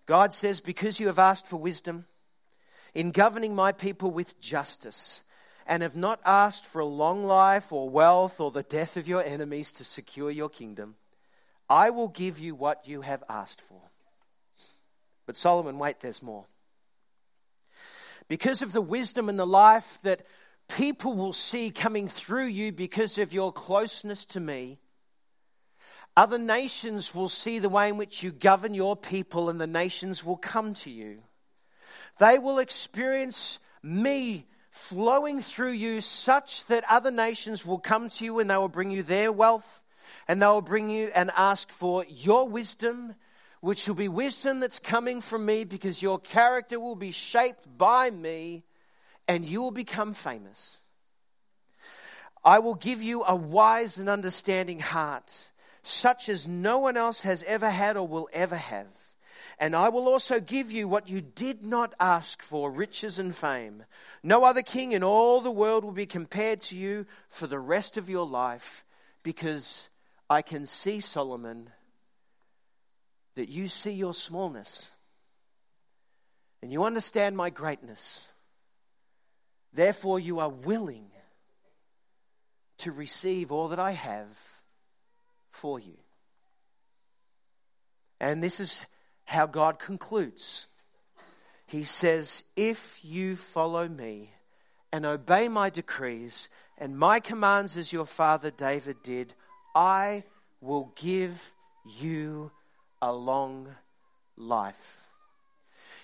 God 0.07 0.35
says, 0.35 0.61
Because 0.61 0.99
you 0.99 1.07
have 1.07 1.19
asked 1.19 1.47
for 1.47 1.57
wisdom 1.57 2.07
in 2.95 3.13
governing 3.13 3.55
my 3.55 3.73
people 3.73 4.11
with 4.11 4.41
justice, 4.41 5.23
and 5.71 5.85
have 5.85 5.95
not 5.95 6.21
asked 6.25 6.67
for 6.67 6.81
a 6.81 6.85
long 6.85 7.25
life 7.25 7.73
or 7.73 7.89
wealth 7.89 8.41
or 8.41 8.51
the 8.51 8.65
death 8.65 8.97
of 8.97 9.07
your 9.07 9.23
enemies 9.23 9.71
to 9.71 9.85
secure 9.85 10.29
your 10.29 10.49
kingdom, 10.49 10.97
I 11.69 11.91
will 11.91 12.09
give 12.09 12.41
you 12.41 12.57
what 12.57 12.89
you 12.89 13.03
have 13.03 13.23
asked 13.29 13.61
for. 13.61 13.81
But 15.27 15.37
Solomon, 15.37 15.79
wait, 15.79 16.01
there's 16.01 16.25
more 16.25 16.47
because 18.31 18.63
of 18.63 18.73
the 18.73 18.81
wisdom 18.81 19.29
and 19.29 19.37
the 19.37 19.45
life 19.45 19.99
that 20.05 20.25
people 20.69 21.15
will 21.15 21.33
see 21.33 21.73
coming 21.73 22.07
through 22.07 22.47
you 22.47 22.71
because 22.71 23.19
of 23.19 23.33
your 23.33 23.53
closeness 23.53 24.25
to 24.25 24.39
me, 24.39 24.79
other 26.17 26.39
nations 26.39 27.13
will 27.13 27.29
see 27.29 27.59
the 27.59 27.69
way 27.69 27.89
in 27.89 27.97
which 27.97 28.23
you 28.23 28.31
govern 28.31 28.73
your 28.73 28.95
people, 28.95 29.51
and 29.51 29.61
the 29.61 29.67
nations 29.67 30.25
will 30.25 30.37
come 30.37 30.75
to 30.75 30.91
you. 30.93 31.19
They 32.21 32.39
will 32.39 32.61
experience 32.61 33.59
me 33.83 34.47
flowing 34.71 35.41
through 35.41 35.73
you 35.73 36.01
such 36.01 36.67
that 36.67 36.85
other 36.89 37.11
nations 37.11 37.67
will 37.67 37.81
come 37.81 38.11
to 38.11 38.25
you 38.25 38.39
and 38.39 38.49
they 38.49 38.57
will 38.57 38.69
bring 38.69 38.93
you 38.93 39.03
their 39.03 39.33
wealth 39.33 39.83
and 40.29 40.41
they 40.41 40.47
will 40.47 40.63
bring 40.63 40.89
you 40.89 41.11
and 41.17 41.33
ask 41.37 41.73
for 41.73 42.05
your 42.09 42.49
wisdom 42.49 43.17
which 43.61 43.87
will 43.87 43.95
be 43.95 44.09
wisdom 44.09 44.61
that's 44.61 44.79
coming 44.79 45.21
from 45.21 45.45
me 45.45 45.65
because 45.65 46.03
your 46.03 46.19
character 46.19 46.81
will 46.81 46.97
be 46.97 47.11
shaped 47.11 47.67
by 47.77 48.11
me 48.11 48.65
and 49.29 49.45
you 49.45 49.63
will 49.63 49.71
become 49.71 50.15
famous. 50.15 50.81
I 52.43 52.61
will 52.61 52.75
give 52.75 53.03
you 53.03 53.23
a 53.23 53.37
wise 53.37 53.99
and 53.99 54.09
understanding 54.09 54.81
heart, 54.81 55.33
such 55.83 56.31
as 56.31 56.49
no 56.49 56.79
one 56.79 56.97
else 56.97 57.21
has 57.21 57.43
ever 57.43 57.69
had 57.69 57.99
or 57.99 58.09
will 58.09 58.29
ever 58.33 58.57
have. 58.57 58.87
And 59.59 59.77
I 59.77 59.91
will 59.91 60.09
also 60.09 60.41
give 60.41 60.73
you 60.73 60.89
what 60.89 61.11
you 61.11 61.21
did 61.21 61.63
not 61.63 61.95
ask 62.01 62.43
for 62.43 62.71
riches 62.71 63.19
and 63.19 63.37
fame. 63.37 63.85
No 64.23 64.43
other 64.43 64.63
king 64.63 64.93
in 64.93 65.05
all 65.05 65.43
the 65.43 65.51
world 65.51 65.85
will 65.85 65.93
be 65.93 66.07
compared 66.07 66.63
to 66.63 66.77
you 66.77 67.05
for 67.29 67.47
the 67.47 67.59
rest 67.59 67.99
of 67.99 68.09
your 68.09 68.25
life 68.25 68.87
because 69.23 69.91
I 70.31 70.41
can 70.41 70.65
see 70.65 71.01
Solomon 71.01 71.69
that 73.37 73.49
you 73.49 73.69
see 73.69 73.93
your 73.93 74.15
smallness 74.15 74.91
and 76.63 76.73
you 76.73 76.85
understand 76.85 77.37
my 77.37 77.51
greatness. 77.51 78.27
Therefore, 79.73 80.19
you 80.19 80.41
are 80.41 80.49
willing 80.49 81.07
to 82.79 82.93
receive 82.93 83.53
all 83.53 83.69
that 83.69 83.79
I 83.79 83.93
have 83.93 84.39
for 85.51 85.79
you. 85.79 85.97
And 88.21 88.43
this 88.43 88.61
is 88.61 88.83
how 89.25 89.47
God 89.47 89.79
concludes. 89.79 90.67
He 91.67 91.85
says, 91.85 92.43
If 92.57 92.99
you 93.03 93.37
follow 93.37 93.89
me 93.89 94.31
and 94.93 95.07
obey 95.07 95.49
my 95.49 95.71
decrees 95.71 96.49
and 96.77 96.99
my 96.99 97.21
commands 97.21 97.77
as 97.77 97.93
your 97.93 98.07
father 98.07 98.51
David 98.51 99.03
did, 99.03 99.35
I 99.75 100.25
will 100.61 100.93
give 100.97 101.53
you 101.85 102.51
a 103.03 103.13
long 103.13 103.69
life. 104.37 105.11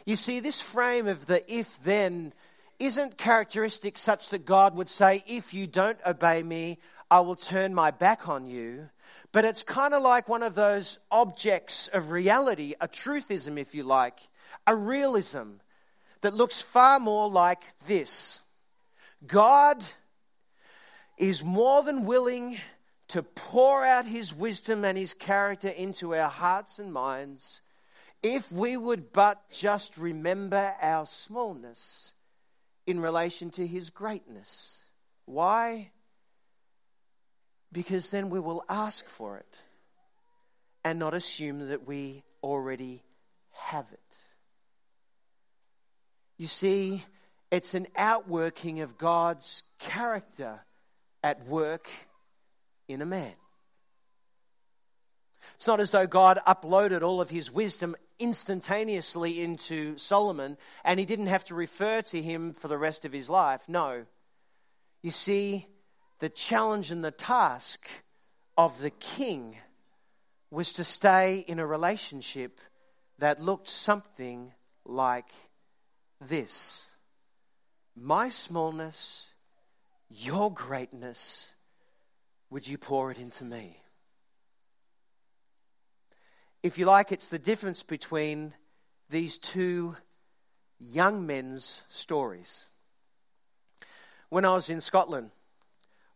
You 0.05 0.17
see, 0.17 0.41
this 0.41 0.61
frame 0.61 1.09
of 1.09 1.27
the 1.27 1.43
if 1.53 1.83
then 1.83 2.33
isn't 2.79 3.19
characteristic 3.19 3.99
such 3.99 4.29
that 4.31 4.45
God 4.45 4.75
would 4.75 4.89
say, 4.89 5.25
if 5.27 5.55
you 5.55 5.67
don't 5.67 5.99
obey 6.07 6.43
me, 6.43 6.79
I 7.11 7.21
will 7.21 7.37
turn 7.37 7.75
my 7.75 7.91
back 7.91 8.29
on 8.29 8.47
you. 8.47 8.89
But 9.33 9.45
it's 9.45 9.63
kind 9.63 9.95
of 9.95 10.03
like 10.03 10.29
one 10.29 10.43
of 10.43 10.55
those 10.55 10.99
objects 11.11 11.89
of 11.89 12.11
reality, 12.11 12.75
a 12.81 12.89
truthism, 12.89 13.59
if 13.59 13.75
you 13.75 13.83
like, 13.83 14.19
a 14.67 14.75
realism 14.75 15.55
that 16.21 16.35
looks 16.35 16.63
far 16.63 16.99
more 17.01 17.29
like 17.29 17.63
this 17.87 18.41
God 19.27 19.85
is 21.19 21.43
more 21.43 21.83
than 21.83 22.05
willing 22.05 22.59
to 23.09 23.23
pour 23.23 23.85
out 23.85 24.07
his 24.07 24.35
wisdom 24.35 24.85
and 24.85 24.99
his 24.99 25.15
character 25.15 25.69
into 25.69 26.15
our 26.15 26.29
hearts 26.29 26.79
and 26.79 26.93
minds 26.93 27.61
if 28.23 28.51
we 28.51 28.77
would 28.77 29.13
but 29.13 29.41
just 29.53 29.97
remember 29.97 30.75
our 30.81 31.07
smallness 31.07 32.13
in 32.87 33.01
relation 33.01 33.51
to 33.51 33.67
his 33.67 33.91
greatness. 33.91 34.83
Why? 35.27 35.91
Because 37.73 38.11
then 38.11 38.31
we 38.31 38.41
will 38.41 38.65
ask 38.69 39.07
for 39.09 39.39
it 39.39 39.59
and 40.85 40.99
not 40.99 41.15
assume 41.15 41.69
that 41.69 41.87
we 41.87 42.25
already 42.43 43.03
have 43.53 43.87
it. 43.93 44.19
You 46.37 46.47
see, 46.47 47.05
it's 47.51 47.75
an 47.75 47.87
outworking 47.97 48.81
of 48.81 48.99
God's 48.99 49.63
character 49.79 50.61
at 51.23 51.47
work 51.47 51.89
in 52.89 53.03
a 53.03 53.07
man. 53.07 53.35
It's 55.55 55.67
not 55.67 55.81
as 55.81 55.91
though 55.91 56.07
God 56.07 56.39
uploaded 56.47 57.03
all 57.03 57.21
of 57.21 57.31
his 57.31 57.51
wisdom 57.51 57.95
instantaneously 58.19 59.43
into 59.43 59.97
Solomon 59.99 60.57
and 60.85 60.99
he 60.99 61.07
didn't 61.07 61.27
have 61.27 61.45
to 61.45 61.55
refer 61.55 62.03
to 62.03 62.21
him 62.21 62.53
for 62.53 62.69
the 62.69 62.79
rest 62.79 63.05
of 63.05 63.13
his 63.13 63.31
life. 63.31 63.69
No. 63.69 64.07
You 65.03 65.11
see, 65.11 65.67
the 66.19 66.29
challenge 66.29 66.91
and 66.91 67.05
the 67.05 67.11
task 67.11 67.89
of 68.57 68.81
the 68.81 68.91
king 68.91 69.57
was 70.51 70.75
to 70.75 70.85
stay 70.85 71.45
in 71.47 71.59
a 71.59 71.67
relationship 71.67 72.61
that 73.19 73.41
looked 73.41 73.69
something 73.69 74.53
like 74.85 75.31
this 76.21 76.87
My 77.95 78.29
smallness, 78.29 79.35
your 80.09 80.53
greatness, 80.53 81.53
would 82.51 82.67
you 82.67 82.79
pour 82.79 83.11
it 83.11 83.19
into 83.19 83.45
me? 83.45 83.81
If 86.63 86.79
you 86.79 86.87
like, 86.87 87.13
it's 87.13 87.27
the 87.27 87.39
difference 87.39 87.83
between 87.83 88.55
these 89.11 89.39
two 89.39 89.97
young 90.79 91.27
men's 91.27 91.83
stories. 91.89 92.67
When 94.29 94.45
I 94.45 94.55
was 94.55 94.69
in 94.69 94.81
Scotland, 94.81 95.31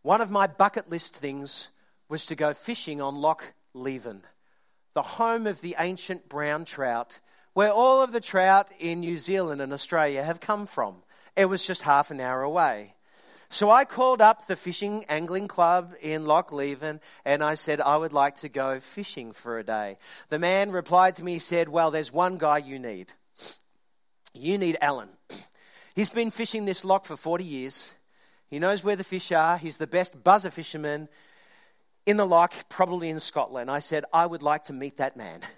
one 0.01 0.21
of 0.21 0.31
my 0.31 0.47
bucket 0.47 0.89
list 0.89 1.15
things 1.15 1.69
was 2.09 2.25
to 2.25 2.35
go 2.35 2.53
fishing 2.53 3.01
on 3.01 3.15
Loch 3.15 3.53
Leven, 3.73 4.23
the 4.93 5.01
home 5.01 5.47
of 5.47 5.61
the 5.61 5.75
ancient 5.79 6.27
brown 6.27 6.65
trout, 6.65 7.21
where 7.53 7.71
all 7.71 8.01
of 8.01 8.11
the 8.11 8.19
trout 8.19 8.69
in 8.79 8.99
New 8.99 9.17
Zealand 9.17 9.61
and 9.61 9.71
Australia 9.71 10.23
have 10.23 10.39
come 10.39 10.65
from. 10.65 10.95
It 11.35 11.45
was 11.45 11.65
just 11.65 11.83
half 11.83 12.11
an 12.11 12.19
hour 12.19 12.41
away. 12.41 12.95
So 13.51 13.69
I 13.69 13.83
called 13.83 14.21
up 14.21 14.47
the 14.47 14.55
fishing 14.55 15.03
angling 15.09 15.49
club 15.49 15.93
in 16.01 16.23
Loch 16.23 16.53
Leven 16.53 17.01
and 17.25 17.43
I 17.43 17.55
said 17.55 17.81
I 17.81 17.97
would 17.97 18.13
like 18.13 18.37
to 18.37 18.49
go 18.49 18.79
fishing 18.79 19.33
for 19.33 19.59
a 19.59 19.63
day. 19.63 19.97
The 20.29 20.39
man 20.39 20.71
replied 20.71 21.15
to 21.15 21.23
me, 21.25 21.33
he 21.33 21.39
said, 21.39 21.67
Well, 21.67 21.91
there's 21.91 22.13
one 22.13 22.37
guy 22.37 22.59
you 22.59 22.79
need. 22.79 23.11
You 24.33 24.57
need 24.57 24.77
Alan. 24.79 25.09
He's 25.95 26.09
been 26.09 26.31
fishing 26.31 26.63
this 26.63 26.85
loch 26.85 27.03
for 27.03 27.17
40 27.17 27.43
years. 27.43 27.91
He 28.47 28.57
knows 28.57 28.85
where 28.85 28.95
the 28.95 29.03
fish 29.03 29.33
are. 29.33 29.57
He's 29.57 29.75
the 29.75 29.85
best 29.85 30.23
buzzer 30.23 30.49
fisherman 30.49 31.09
in 32.05 32.15
the 32.15 32.25
loch, 32.25 32.53
probably 32.69 33.09
in 33.09 33.19
Scotland. 33.19 33.69
I 33.69 33.79
said, 33.79 34.05
I 34.13 34.25
would 34.25 34.43
like 34.43 34.65
to 34.65 34.73
meet 34.73 34.97
that 34.97 35.17
man. 35.17 35.41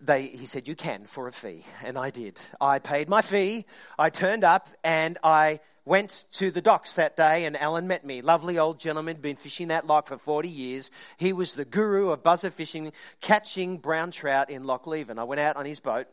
They, 0.00 0.28
he 0.28 0.46
said, 0.46 0.68
You 0.68 0.76
can 0.76 1.06
for 1.06 1.26
a 1.26 1.32
fee. 1.32 1.64
And 1.84 1.98
I 1.98 2.10
did. 2.10 2.38
I 2.60 2.78
paid 2.78 3.08
my 3.08 3.20
fee. 3.20 3.66
I 3.98 4.10
turned 4.10 4.44
up 4.44 4.68
and 4.84 5.18
I 5.24 5.58
went 5.88 6.26
to 6.32 6.50
the 6.50 6.60
docks 6.60 6.94
that 6.94 7.16
day 7.16 7.46
and 7.46 7.56
Alan 7.56 7.88
met 7.88 8.04
me. 8.04 8.20
Lovely 8.20 8.58
old 8.58 8.78
gentleman, 8.78 9.16
been 9.16 9.36
fishing 9.36 9.68
that 9.68 9.86
loch 9.86 10.06
for 10.06 10.18
40 10.18 10.48
years. 10.48 10.90
He 11.16 11.32
was 11.32 11.54
the 11.54 11.64
guru 11.64 12.10
of 12.10 12.22
buzzer 12.22 12.50
fishing, 12.50 12.92
catching 13.20 13.78
brown 13.78 14.10
trout 14.10 14.50
in 14.50 14.64
Loch 14.64 14.86
Leven. 14.86 15.18
I 15.18 15.24
went 15.24 15.40
out 15.40 15.56
on 15.56 15.64
his 15.64 15.80
boat. 15.80 16.06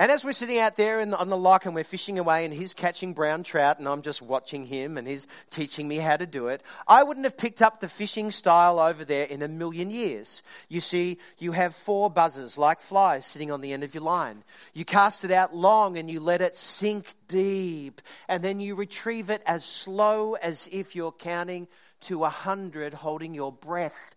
And 0.00 0.12
as 0.12 0.24
we're 0.24 0.32
sitting 0.32 0.60
out 0.60 0.76
there 0.76 1.04
the, 1.04 1.18
on 1.18 1.28
the 1.28 1.36
loch 1.36 1.66
and 1.66 1.74
we're 1.74 1.82
fishing 1.82 2.20
away 2.20 2.44
and 2.44 2.54
he's 2.54 2.72
catching 2.72 3.14
brown 3.14 3.42
trout 3.42 3.80
and 3.80 3.88
I'm 3.88 4.02
just 4.02 4.22
watching 4.22 4.64
him 4.64 4.96
and 4.96 5.08
he's 5.08 5.26
teaching 5.50 5.88
me 5.88 5.96
how 5.96 6.16
to 6.16 6.24
do 6.24 6.48
it, 6.48 6.62
I 6.86 7.02
wouldn't 7.02 7.26
have 7.26 7.36
picked 7.36 7.62
up 7.62 7.80
the 7.80 7.88
fishing 7.88 8.30
style 8.30 8.78
over 8.78 9.04
there 9.04 9.24
in 9.24 9.42
a 9.42 9.48
million 9.48 9.90
years. 9.90 10.42
You 10.68 10.78
see, 10.78 11.18
you 11.38 11.50
have 11.50 11.74
four 11.74 12.10
buzzers 12.10 12.56
like 12.56 12.80
flies 12.80 13.26
sitting 13.26 13.50
on 13.50 13.60
the 13.60 13.72
end 13.72 13.82
of 13.82 13.92
your 13.92 14.04
line. 14.04 14.44
You 14.72 14.84
cast 14.84 15.24
it 15.24 15.32
out 15.32 15.54
long 15.54 15.96
and 15.96 16.08
you 16.08 16.20
let 16.20 16.42
it 16.42 16.54
sink 16.54 17.12
deep 17.26 18.00
and 18.28 18.42
then 18.44 18.60
you 18.60 18.76
retrieve 18.76 19.30
it 19.30 19.42
as 19.46 19.64
slow 19.64 20.34
as 20.34 20.68
if 20.70 20.94
you're 20.94 21.10
counting 21.10 21.66
to 22.02 22.22
a 22.22 22.28
hundred 22.28 22.94
holding 22.94 23.34
your 23.34 23.50
breath 23.50 24.14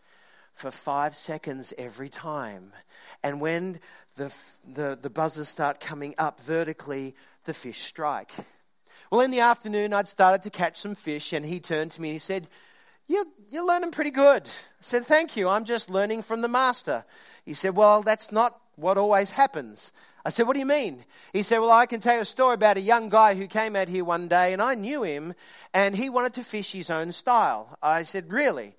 for 0.54 0.70
five 0.70 1.16
seconds 1.16 1.74
every 1.78 2.10
time. 2.10 2.72
And 3.24 3.42
when 3.42 3.80
the, 4.16 4.34
the, 4.74 5.00
the 5.02 5.10
buzzers 5.10 5.50
start 5.50 5.80
coming 5.80 6.16
up 6.18 6.40
vertically, 6.42 7.16
the 7.46 7.54
fish 7.54 7.84
strike. 7.84 8.32
Well, 9.12 9.22
in 9.22 9.32
the 9.32 9.42
afternoon, 9.42 9.94
I'd 9.94 10.08
started 10.08 10.44
to 10.44 10.50
catch 10.50 10.78
some 10.78 10.96
fish, 10.96 11.34
and 11.34 11.46
he 11.46 11.60
turned 11.60 11.92
to 11.92 12.02
me 12.02 12.10
and 12.10 12.16
he 12.16 12.20
said, 12.20 12.48
you're, 13.12 13.26
you're 13.50 13.66
learning 13.66 13.92
pretty 13.92 14.12
good. 14.12 14.44
I 14.44 14.80
said, 14.80 15.06
Thank 15.06 15.36
you. 15.36 15.50
I'm 15.50 15.66
just 15.66 15.90
learning 15.90 16.24
from 16.24 16.42
the 16.42 16.48
master. 16.48 17.04
He 17.46 17.54
said, 17.54 17.76
Well, 17.76 18.04
that's 18.04 18.32
not 18.32 18.58
what 18.76 18.98
always 18.98 19.32
happens. 19.32 19.92
I 20.24 20.30
said, 20.30 20.48
What 20.48 20.54
do 20.54 20.60
you 20.60 20.66
mean? 20.66 21.04
He 21.34 21.42
said, 21.42 21.60
Well, 21.60 21.72
I 21.72 21.88
can 21.88 22.00
tell 22.00 22.16
you 22.16 22.22
a 22.22 22.26
story 22.26 22.54
about 22.54 22.78
a 22.78 22.82
young 22.82 23.10
guy 23.10 23.36
who 23.36 23.48
came 23.48 23.76
out 23.76 23.90
here 23.90 24.06
one 24.06 24.30
day, 24.30 24.54
and 24.54 24.62
I 24.62 24.76
knew 24.76 25.04
him, 25.04 25.34
and 25.74 25.94
he 25.94 26.10
wanted 26.10 26.36
to 26.36 26.44
fish 26.44 26.72
his 26.72 26.90
own 26.90 27.12
style. 27.12 27.78
I 27.82 28.04
said, 28.04 28.32
Really? 28.32 28.76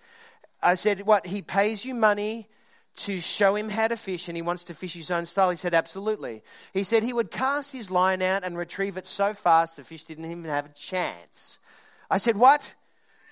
I 0.63 0.77
said, 0.77 1.03
What? 1.03 1.27
He 1.27 1.43
pays 1.43 1.85
you 1.85 1.95
money 1.95 2.49
to 2.95 3.21
show 3.21 3.55
him 3.55 3.69
how 3.69 3.89
to 3.89 3.97
fish 3.97 4.29
and 4.29 4.37
he 4.37 4.43
wants 4.43 4.65
to 4.65 4.75
fish 4.75 4.95
his 4.95 5.11
own 5.11 5.27
style? 5.27 5.51
He 5.51 5.57
said, 5.57 5.75
Absolutely. 5.75 6.43
He 6.73 6.83
said 6.85 7.03
he 7.03 7.13
would 7.13 7.31
cast 7.31 7.73
his 7.73 7.91
line 7.91 8.23
out 8.23 8.45
and 8.45 8.57
retrieve 8.57 8.97
it 8.97 9.07
so 9.07 9.35
fast 9.35 9.77
the 9.77 9.85
fish 9.85 10.05
didn't 10.05 10.31
even 10.31 10.45
have 10.45 10.67
a 10.67 10.71
chance. 10.71 11.59
I 12.11 12.19
said, 12.19 12.37
What? 12.37 12.75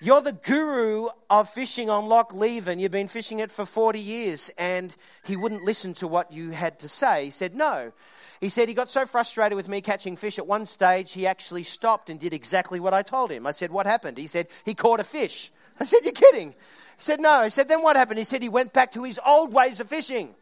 You're 0.03 0.21
the 0.21 0.33
guru 0.33 1.09
of 1.29 1.47
fishing 1.51 1.91
on 1.91 2.07
Loch 2.07 2.33
Leven. 2.33 2.79
You've 2.79 2.91
been 2.91 3.07
fishing 3.07 3.37
it 3.37 3.51
for 3.51 3.67
40 3.67 3.99
years. 3.99 4.49
And 4.57 4.95
he 5.23 5.37
wouldn't 5.37 5.61
listen 5.61 5.93
to 5.95 6.07
what 6.07 6.31
you 6.33 6.49
had 6.49 6.79
to 6.79 6.89
say. 6.89 7.25
He 7.25 7.31
said, 7.31 7.53
No. 7.53 7.91
He 8.39 8.49
said 8.49 8.67
he 8.67 8.73
got 8.73 8.89
so 8.89 9.05
frustrated 9.05 9.55
with 9.55 9.69
me 9.69 9.81
catching 9.81 10.15
fish 10.15 10.39
at 10.39 10.47
one 10.47 10.65
stage, 10.65 11.11
he 11.11 11.27
actually 11.27 11.61
stopped 11.61 12.09
and 12.09 12.19
did 12.19 12.33
exactly 12.33 12.79
what 12.79 12.95
I 12.95 13.03
told 13.03 13.29
him. 13.29 13.45
I 13.45 13.51
said, 13.51 13.69
What 13.69 13.85
happened? 13.85 14.17
He 14.17 14.25
said, 14.25 14.47
He 14.65 14.73
caught 14.73 14.99
a 14.99 15.03
fish. 15.03 15.51
I 15.81 15.83
said, 15.83 16.01
You're 16.03 16.13
kidding. 16.13 16.49
He 16.49 16.55
said, 16.99 17.19
No. 17.19 17.31
I 17.31 17.47
said, 17.47 17.67
Then 17.67 17.81
what 17.81 17.95
happened? 17.95 18.19
He 18.19 18.25
said 18.25 18.43
he 18.43 18.49
went 18.49 18.71
back 18.71 18.91
to 18.91 19.03
his 19.03 19.19
old 19.25 19.51
ways 19.51 19.79
of 19.79 19.89
fishing. 19.89 20.35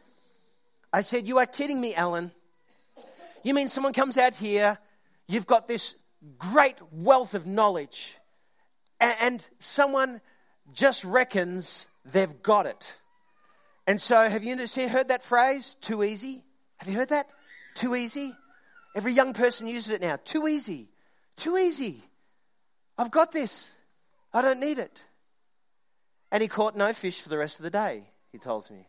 I 0.92 1.00
said, 1.00 1.26
You 1.26 1.38
are 1.38 1.46
kidding 1.46 1.80
me, 1.80 1.94
Alan. 1.94 2.30
You 3.42 3.54
mean 3.54 3.68
someone 3.68 3.94
comes 3.94 4.18
out 4.18 4.34
here, 4.34 4.76
you've 5.26 5.46
got 5.46 5.66
this 5.66 5.94
great 6.36 6.76
wealth 6.92 7.32
of 7.32 7.46
knowledge, 7.46 8.18
and 9.00 9.42
someone 9.60 10.20
just 10.74 11.04
reckons 11.04 11.86
they've 12.04 12.42
got 12.42 12.66
it. 12.66 12.98
And 13.86 13.98
so, 13.98 14.28
have 14.28 14.44
you 14.44 14.58
heard 14.88 15.08
that 15.08 15.22
phrase, 15.22 15.74
too 15.80 16.04
easy? 16.04 16.44
Have 16.76 16.88
you 16.90 16.96
heard 16.96 17.08
that? 17.08 17.30
Too 17.74 17.96
easy? 17.96 18.34
Every 18.94 19.14
young 19.14 19.32
person 19.32 19.66
uses 19.66 19.88
it 19.88 20.02
now. 20.02 20.18
Too 20.22 20.46
easy. 20.46 20.90
Too 21.36 21.56
easy. 21.56 22.02
I've 22.98 23.10
got 23.10 23.32
this. 23.32 23.72
I 24.34 24.42
don't 24.42 24.60
need 24.60 24.78
it. 24.78 25.02
And 26.30 26.42
he 26.42 26.48
caught 26.48 26.76
no 26.76 26.92
fish 26.92 27.20
for 27.20 27.28
the 27.28 27.38
rest 27.38 27.58
of 27.58 27.64
the 27.64 27.70
day, 27.70 28.04
he 28.32 28.38
tells 28.38 28.70
me. 28.70 28.86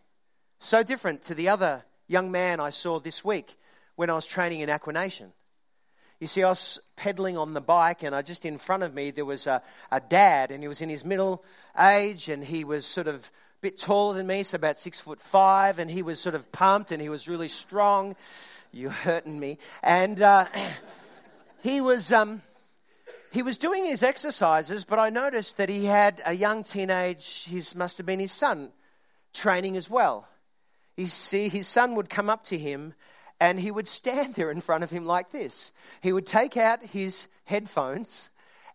So 0.59 0.83
different 0.83 1.23
to 1.23 1.35
the 1.35 1.49
other 1.49 1.83
young 2.07 2.31
man 2.31 2.59
I 2.59 2.69
saw 2.69 2.99
this 2.99 3.25
week 3.25 3.57
when 3.95 4.09
I 4.09 4.13
was 4.13 4.25
training 4.25 4.59
in 4.59 4.69
aquanation. 4.69 5.31
You 6.19 6.27
see, 6.27 6.43
I 6.43 6.49
was 6.49 6.79
pedaling 6.97 7.35
on 7.35 7.53
the 7.53 7.61
bike, 7.61 8.03
and 8.03 8.13
I 8.13 8.21
just 8.21 8.45
in 8.45 8.59
front 8.59 8.83
of 8.83 8.93
me 8.93 9.09
there 9.09 9.25
was 9.25 9.47
a, 9.47 9.63
a 9.91 9.99
dad, 9.99 10.51
and 10.51 10.63
he 10.63 10.67
was 10.67 10.81
in 10.81 10.89
his 10.89 11.03
middle 11.03 11.43
age, 11.79 12.29
and 12.29 12.43
he 12.43 12.63
was 12.63 12.85
sort 12.85 13.07
of 13.07 13.15
a 13.15 13.61
bit 13.61 13.79
taller 13.79 14.13
than 14.13 14.27
me, 14.27 14.43
so 14.43 14.55
about 14.55 14.79
six 14.79 14.99
foot 14.99 15.19
five, 15.19 15.79
and 15.79 15.89
he 15.89 16.03
was 16.03 16.19
sort 16.19 16.35
of 16.35 16.51
pumped, 16.51 16.91
and 16.91 17.01
he 17.01 17.09
was 17.09 17.27
really 17.27 17.47
strong. 17.47 18.15
You're 18.71 18.91
hurting 18.91 19.39
me, 19.39 19.57
and 19.81 20.21
uh, 20.21 20.45
he 21.63 21.81
was. 21.81 22.11
Um, 22.11 22.43
he 23.31 23.41
was 23.41 23.57
doing 23.57 23.85
his 23.85 24.03
exercises, 24.03 24.83
but 24.83 24.99
I 24.99 25.09
noticed 25.09 25.57
that 25.57 25.69
he 25.69 25.85
had 25.85 26.21
a 26.25 26.33
young 26.33 26.63
teenage, 26.63 27.45
his 27.45 27.75
must 27.75 27.97
have 27.97 28.05
been 28.05 28.19
his 28.19 28.31
son, 28.31 28.71
training 29.33 29.77
as 29.77 29.89
well. 29.89 30.27
You 30.97 31.07
see, 31.07 31.47
his 31.47 31.67
son 31.67 31.95
would 31.95 32.09
come 32.09 32.29
up 32.29 32.43
to 32.45 32.57
him 32.57 32.93
and 33.39 33.59
he 33.59 33.71
would 33.71 33.87
stand 33.87 34.35
there 34.35 34.51
in 34.51 34.61
front 34.61 34.83
of 34.83 34.91
him 34.91 35.05
like 35.05 35.31
this. 35.31 35.71
He 36.01 36.11
would 36.13 36.25
take 36.25 36.57
out 36.57 36.83
his 36.83 37.27
headphones 37.45 38.29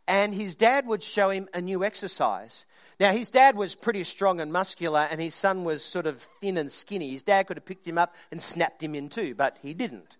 and 0.08 0.34
his 0.34 0.54
dad 0.54 0.86
would 0.86 1.02
show 1.02 1.30
him 1.30 1.48
a 1.52 1.60
new 1.60 1.84
exercise. 1.84 2.64
Now, 2.98 3.12
his 3.12 3.30
dad 3.30 3.56
was 3.56 3.74
pretty 3.74 4.04
strong 4.04 4.40
and 4.40 4.52
muscular, 4.52 5.06
and 5.10 5.20
his 5.20 5.34
son 5.34 5.64
was 5.64 5.84
sort 5.84 6.06
of 6.06 6.20
thin 6.40 6.56
and 6.56 6.70
skinny. 6.70 7.10
His 7.10 7.22
dad 7.22 7.46
could 7.46 7.58
have 7.58 7.66
picked 7.66 7.86
him 7.86 7.98
up 7.98 8.14
and 8.30 8.40
snapped 8.40 8.82
him 8.82 8.94
in 8.94 9.08
two, 9.08 9.34
but 9.34 9.58
he 9.60 9.74
didn't. 9.74 10.16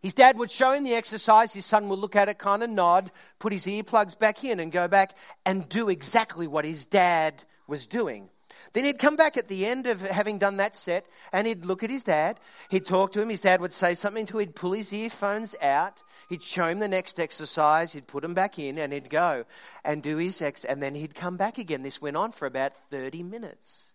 His 0.00 0.14
dad 0.14 0.38
would 0.38 0.50
show 0.50 0.72
him 0.72 0.84
the 0.84 0.94
exercise. 0.94 1.52
His 1.52 1.66
son 1.66 1.88
would 1.88 1.98
look 1.98 2.16
at 2.16 2.28
it, 2.28 2.38
kind 2.38 2.62
of 2.62 2.70
nod, 2.70 3.10
put 3.38 3.52
his 3.52 3.66
earplugs 3.66 4.18
back 4.18 4.44
in, 4.44 4.58
and 4.58 4.72
go 4.72 4.88
back 4.88 5.14
and 5.44 5.68
do 5.68 5.88
exactly 5.90 6.46
what 6.46 6.64
his 6.64 6.86
dad 6.86 7.42
was 7.66 7.86
doing. 7.86 8.30
Then 8.72 8.84
he'd 8.84 8.98
come 8.98 9.16
back 9.16 9.36
at 9.36 9.48
the 9.48 9.66
end 9.66 9.86
of 9.86 10.00
having 10.00 10.38
done 10.38 10.58
that 10.58 10.76
set 10.76 11.06
and 11.32 11.46
he'd 11.46 11.64
look 11.64 11.82
at 11.82 11.90
his 11.90 12.04
dad. 12.04 12.38
He'd 12.68 12.86
talk 12.86 13.12
to 13.12 13.20
him. 13.20 13.28
His 13.28 13.40
dad 13.40 13.60
would 13.60 13.72
say 13.72 13.94
something 13.94 14.26
to 14.26 14.38
him. 14.38 14.48
He'd 14.48 14.54
pull 14.54 14.72
his 14.72 14.92
earphones 14.92 15.54
out. 15.60 16.02
He'd 16.28 16.42
show 16.42 16.68
him 16.68 16.78
the 16.78 16.88
next 16.88 17.18
exercise. 17.18 17.92
He'd 17.92 18.06
put 18.06 18.22
them 18.22 18.34
back 18.34 18.58
in 18.58 18.78
and 18.78 18.92
he'd 18.92 19.10
go 19.10 19.44
and 19.84 20.02
do 20.02 20.16
his 20.18 20.40
ex. 20.40 20.64
And 20.64 20.82
then 20.82 20.94
he'd 20.94 21.14
come 21.14 21.36
back 21.36 21.58
again. 21.58 21.82
This 21.82 22.00
went 22.00 22.16
on 22.16 22.32
for 22.32 22.46
about 22.46 22.76
30 22.90 23.22
minutes. 23.24 23.92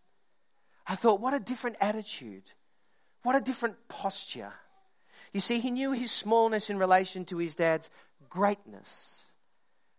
I 0.87 0.95
thought, 0.95 1.21
what 1.21 1.33
a 1.33 1.39
different 1.39 1.77
attitude. 1.79 2.43
What 3.23 3.35
a 3.35 3.41
different 3.41 3.75
posture. 3.87 4.53
You 5.35 5.41
see, 5.41 5.59
he 5.59 5.69
knew 5.69 5.91
his 5.91 6.13
smallness 6.13 6.69
in 6.69 6.77
relation 6.77 7.25
to 7.25 7.37
his 7.37 7.55
dad's 7.55 7.89
greatness. 8.29 9.21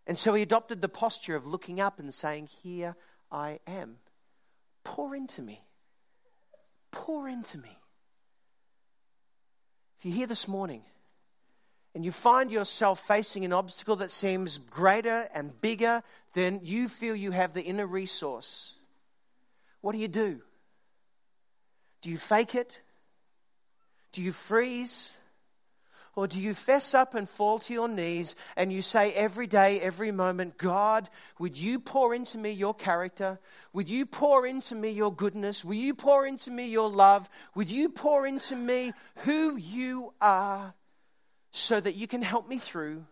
And 0.07 0.17
so 0.17 0.33
he 0.33 0.41
adopted 0.41 0.81
the 0.81 0.89
posture 0.89 1.35
of 1.35 1.45
looking 1.45 1.79
up 1.79 1.99
and 1.99 2.11
saying, 2.11 2.47
Here 2.63 2.95
I 3.31 3.59
am. 3.67 3.97
Pour 4.83 5.15
into 5.15 5.43
me. 5.43 5.61
Pour 6.89 7.27
into 7.27 7.59
me. 7.59 7.69
If 9.99 10.05
you're 10.05 10.15
here 10.15 10.25
this 10.25 10.47
morning 10.47 10.81
and 11.93 12.03
you 12.03 12.11
find 12.11 12.49
yourself 12.49 13.05
facing 13.05 13.45
an 13.45 13.53
obstacle 13.53 13.97
that 13.97 14.09
seems 14.09 14.57
greater 14.57 15.29
and 15.35 15.61
bigger 15.61 16.01
than 16.33 16.61
you 16.63 16.89
feel 16.89 17.15
you 17.15 17.29
have 17.29 17.53
the 17.53 17.61
inner 17.61 17.85
resource, 17.85 18.73
what 19.81 19.91
do 19.91 19.99
you 19.99 20.07
do? 20.07 20.41
Do 22.01 22.09
you 22.09 22.17
fake 22.17 22.55
it? 22.55 22.79
Do 24.13 24.23
you 24.23 24.31
freeze? 24.31 25.15
Or 26.17 26.25
do 26.25 26.39
you 26.39 26.55
fess 26.55 26.95
up 26.95 27.13
and 27.13 27.29
fall 27.29 27.59
to 27.59 27.73
your 27.73 27.87
knees 27.87 28.35
and 28.55 28.73
you 28.73 28.81
say 28.81 29.13
every 29.13 29.45
day, 29.45 29.79
every 29.79 30.11
moment, 30.11 30.57
God, 30.57 31.07
would 31.37 31.55
you 31.55 31.77
pour 31.77 32.15
into 32.15 32.39
me 32.39 32.49
your 32.49 32.73
character? 32.73 33.37
Would 33.73 33.87
you 33.87 34.07
pour 34.07 34.47
into 34.47 34.73
me 34.73 34.89
your 34.89 35.13
goodness? 35.13 35.63
Will 35.63 35.75
you 35.75 35.93
pour 35.93 36.25
into 36.25 36.49
me 36.49 36.69
your 36.69 36.89
love? 36.89 37.29
Would 37.53 37.69
you 37.69 37.89
pour 37.89 38.25
into 38.25 38.55
me 38.55 38.93
who 39.17 39.57
you 39.57 40.11
are 40.19 40.73
so 41.51 41.79
that 41.79 41.93
you 41.93 42.07
can 42.07 42.23
help 42.23 42.49
me 42.49 42.57
through 42.57 43.05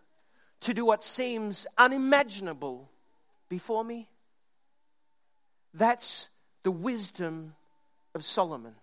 to 0.62 0.74
do 0.74 0.84
what 0.84 1.04
seems 1.04 1.64
unimaginable 1.78 2.90
before 3.48 3.84
me? 3.84 4.08
That's 5.74 6.28
the 6.64 6.72
wisdom 6.72 7.54
of 8.16 8.24
Solomon. 8.24 8.74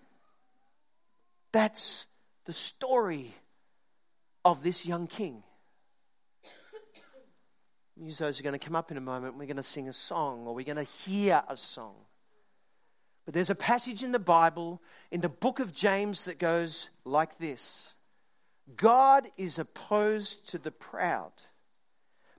That's 1.52 2.08
the 2.46 2.54
story 2.54 3.34
of 4.46 4.64
this 4.64 4.86
young 4.86 5.08
king. 5.08 5.44
Musos 8.02 8.40
are 8.40 8.44
going 8.44 8.58
to 8.58 8.66
come 8.66 8.76
up 8.76 8.92
in 8.92 8.98
a 8.98 9.02
moment. 9.02 9.38
We're 9.38 9.46
going 9.46 9.58
to 9.58 9.64
sing 9.64 9.88
a 9.88 9.94
song 9.94 10.48
or 10.48 10.56
we're 10.56 10.66
going 10.66 10.78
to 10.78 10.84
hear 10.84 11.44
a 11.48 11.56
song. 11.56 11.96
But 13.26 13.34
there's 13.34 13.50
a 13.50 13.56
passage 13.56 14.04
in 14.04 14.12
the 14.12 14.20
Bible, 14.20 14.82
in 15.12 15.22
the 15.22 15.30
book 15.30 15.60
of 15.60 15.74
James, 15.74 16.26
that 16.26 16.40
goes 16.40 16.90
like 17.06 17.38
this 17.38 17.96
God 18.76 19.28
is 19.38 19.60
opposed 19.60 20.50
to 20.50 20.58
the 20.58 20.72
proud, 20.72 21.32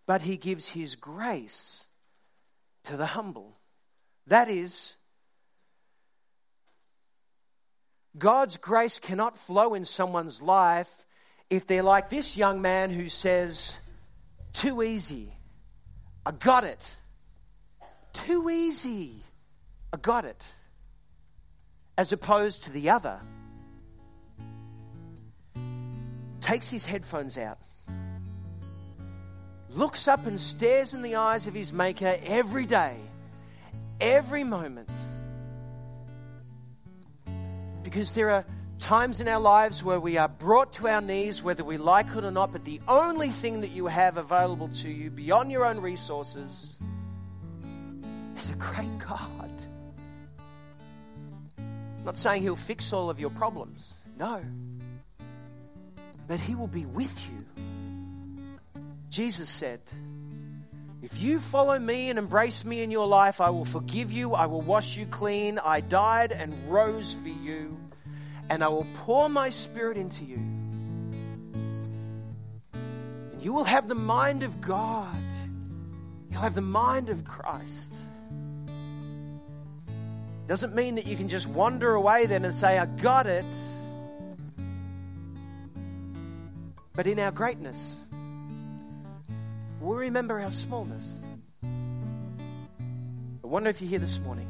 but 0.06 0.22
he 0.22 0.36
gives 0.36 0.68
his 0.68 0.96
grace 0.96 1.86
to 2.84 2.96
the 2.96 3.06
humble. 3.06 3.56
That 4.26 4.48
is, 4.48 4.94
God's 8.16 8.56
grace 8.56 8.98
cannot 8.98 9.36
flow 9.36 9.74
in 9.74 9.84
someone's 9.84 10.42
life 10.42 11.03
if 11.54 11.66
they're 11.66 11.82
like 11.82 12.08
this 12.08 12.36
young 12.36 12.60
man 12.60 12.90
who 12.90 13.08
says, 13.08 13.76
Too 14.52 14.82
easy, 14.82 15.32
I 16.24 16.32
got 16.32 16.64
it. 16.64 16.96
Too 18.12 18.48
easy, 18.50 19.12
I 19.92 19.96
got 19.96 20.24
it. 20.24 20.44
As 21.96 22.12
opposed 22.12 22.64
to 22.64 22.72
the 22.72 22.90
other, 22.90 23.20
takes 26.40 26.68
his 26.68 26.84
headphones 26.84 27.38
out, 27.38 27.58
looks 29.70 30.08
up 30.08 30.26
and 30.26 30.38
stares 30.38 30.92
in 30.92 31.02
the 31.02 31.16
eyes 31.16 31.46
of 31.46 31.54
his 31.54 31.72
Maker 31.72 32.16
every 32.24 32.66
day, 32.66 32.96
every 34.00 34.44
moment. 34.44 34.90
Because 37.82 38.12
there 38.12 38.30
are 38.30 38.44
times 38.78 39.20
in 39.20 39.28
our 39.28 39.40
lives 39.40 39.82
where 39.82 40.00
we 40.00 40.16
are 40.16 40.28
brought 40.28 40.72
to 40.74 40.88
our 40.88 41.00
knees, 41.00 41.42
whether 41.42 41.64
we 41.64 41.76
like 41.76 42.06
it 42.16 42.24
or 42.24 42.30
not, 42.30 42.52
but 42.52 42.64
the 42.64 42.80
only 42.88 43.30
thing 43.30 43.60
that 43.60 43.70
you 43.70 43.86
have 43.86 44.16
available 44.16 44.68
to 44.68 44.88
you 44.88 45.10
beyond 45.10 45.50
your 45.50 45.64
own 45.64 45.80
resources 45.80 46.76
is 48.36 48.50
a 48.50 48.54
great 48.54 48.98
God. 48.98 49.50
I'm 51.58 52.04
not 52.04 52.18
saying 52.18 52.42
He'll 52.42 52.56
fix 52.56 52.92
all 52.92 53.10
of 53.10 53.18
your 53.18 53.30
problems, 53.30 53.94
no. 54.18 54.42
But 56.26 56.40
He 56.40 56.54
will 56.54 56.68
be 56.68 56.86
with 56.86 57.18
you. 57.30 58.82
Jesus 59.10 59.48
said, 59.48 59.80
if 61.02 61.20
you 61.20 61.38
follow 61.38 61.78
me 61.78 62.08
and 62.08 62.18
embrace 62.18 62.64
me 62.64 62.82
in 62.82 62.90
your 62.90 63.06
life, 63.06 63.40
I 63.42 63.50
will 63.50 63.66
forgive 63.66 64.10
you. 64.10 64.32
I 64.32 64.46
will 64.46 64.62
wash 64.62 64.96
you 64.96 65.04
clean. 65.04 65.58
I 65.58 65.80
died 65.80 66.32
and 66.32 66.54
rose 66.66 67.14
for 67.22 67.28
you 67.28 67.76
and 68.50 68.62
I 68.62 68.68
will 68.68 68.86
pour 68.96 69.28
my 69.28 69.50
spirit 69.50 69.96
into 69.96 70.24
you. 70.24 70.36
And 72.74 73.40
you 73.40 73.52
will 73.52 73.64
have 73.64 73.88
the 73.88 73.94
mind 73.94 74.42
of 74.42 74.60
God. 74.60 75.16
You'll 76.30 76.42
have 76.42 76.54
the 76.54 76.60
mind 76.60 77.10
of 77.10 77.24
Christ. 77.24 77.92
Doesn't 80.46 80.74
mean 80.74 80.96
that 80.96 81.06
you 81.06 81.16
can 81.16 81.28
just 81.28 81.46
wander 81.46 81.94
away 81.94 82.26
then 82.26 82.44
and 82.44 82.54
say, 82.54 82.78
I 82.78 82.86
got 82.86 83.26
it. 83.26 83.46
But 86.92 87.06
in 87.06 87.18
our 87.18 87.30
greatness, 87.30 87.96
we 89.80 89.96
remember 89.96 90.38
our 90.40 90.52
smallness. 90.52 91.18
I 91.62 93.46
wonder 93.46 93.70
if 93.70 93.80
you're 93.80 93.90
here 93.90 93.98
this 93.98 94.18
morning 94.20 94.48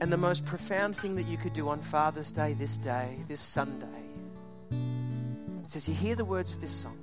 and 0.00 0.12
the 0.12 0.16
most 0.16 0.44
profound 0.44 0.96
thing 0.96 1.16
that 1.16 1.24
you 1.24 1.36
could 1.36 1.52
do 1.52 1.68
on 1.68 1.80
Father's 1.80 2.30
Day, 2.30 2.54
this 2.54 2.76
day, 2.76 3.16
this 3.28 3.40
Sunday, 3.40 3.86
says, 5.66 5.88
You 5.88 5.94
hear 5.94 6.14
the 6.14 6.24
words 6.24 6.54
of 6.54 6.60
this 6.60 6.72
song. 6.72 6.98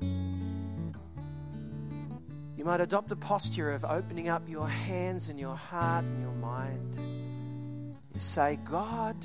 You 2.55 2.65
might 2.65 2.81
adopt 2.81 3.11
a 3.11 3.15
posture 3.15 3.73
of 3.73 3.83
opening 3.83 4.29
up 4.29 4.47
your 4.47 4.67
hands 4.67 5.27
and 5.27 5.39
your 5.39 5.55
heart 5.55 6.05
and 6.05 6.21
your 6.21 6.31
mind. 6.33 6.95
You 8.13 8.19
say, 8.19 8.59
God, 8.63 9.17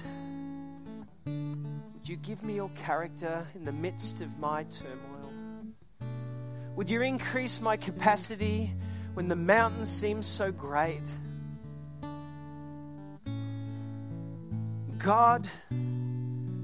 would 1.26 2.08
you 2.08 2.16
give 2.16 2.42
me 2.42 2.54
your 2.54 2.70
character 2.70 3.46
in 3.54 3.64
the 3.64 3.72
midst 3.72 4.22
of 4.22 4.38
my 4.38 4.64
turmoil? 4.64 5.32
Would 6.74 6.88
you 6.88 7.02
increase 7.02 7.60
my 7.60 7.76
capacity 7.76 8.72
when 9.14 9.28
the 9.28 9.36
mountain 9.36 9.84
seems 9.84 10.26
so 10.26 10.50
great? 10.50 11.02
God, 15.08 15.48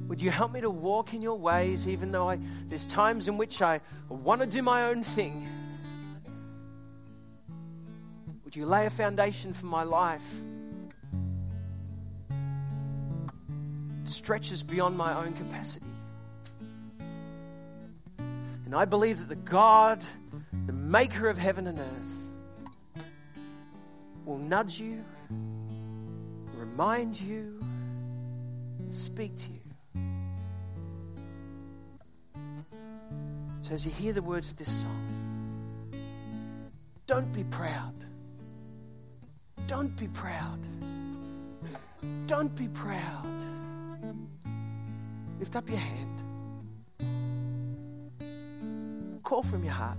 would 0.07 0.21
you 0.21 0.31
help 0.31 0.53
me 0.53 0.61
to 0.61 0.69
walk 0.69 1.15
in 1.15 1.23
your 1.23 1.39
ways, 1.39 1.89
even 1.89 2.13
though 2.13 2.29
I, 2.29 2.39
there's 2.69 2.85
times 2.85 3.27
in 3.27 3.39
which 3.39 3.63
I 3.63 3.81
want 4.11 4.43
to 4.43 4.47
do 4.47 4.61
my 4.61 4.91
own 4.91 5.03
thing? 5.03 5.49
Would 8.45 8.55
you 8.55 8.67
lay 8.67 8.85
a 8.85 8.91
foundation 8.91 9.55
for 9.55 9.65
my 9.65 9.83
life? 9.83 10.23
Stretches 14.05 14.63
beyond 14.63 14.95
my 14.95 15.15
own 15.25 15.33
capacity. 15.33 15.87
And 18.19 18.75
I 18.75 18.85
believe 18.85 19.21
that 19.21 19.31
the 19.31 19.37
God, 19.37 20.05
the 20.67 20.75
maker 20.75 21.31
of 21.31 21.39
heaven 21.39 21.67
and 21.67 21.79
earth, 21.79 23.05
will 24.27 24.37
nudge 24.37 24.79
you, 24.79 25.03
remind 26.59 27.19
you, 27.19 27.64
speak 28.95 29.37
to 29.37 29.49
you. 29.49 29.61
So 33.61 33.75
as 33.75 33.85
you 33.85 33.91
hear 33.91 34.13
the 34.13 34.23
words 34.23 34.51
of 34.51 34.57
this 34.57 34.71
song, 34.71 35.91
don't 37.07 37.33
be 37.33 37.45
proud. 37.45 37.95
Don't 39.67 39.97
be 39.97 40.09
proud. 40.09 40.61
Don't 42.27 42.55
be 42.55 42.69
proud. 42.69 43.27
Lift 45.39 45.57
up 45.57 45.69
your 45.69 45.79
hand. 45.79 46.21
Call 49.23 49.43
from 49.43 49.65
your 49.65 49.73
heart. 49.73 49.99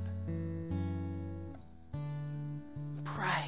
Pray. 3.03 3.45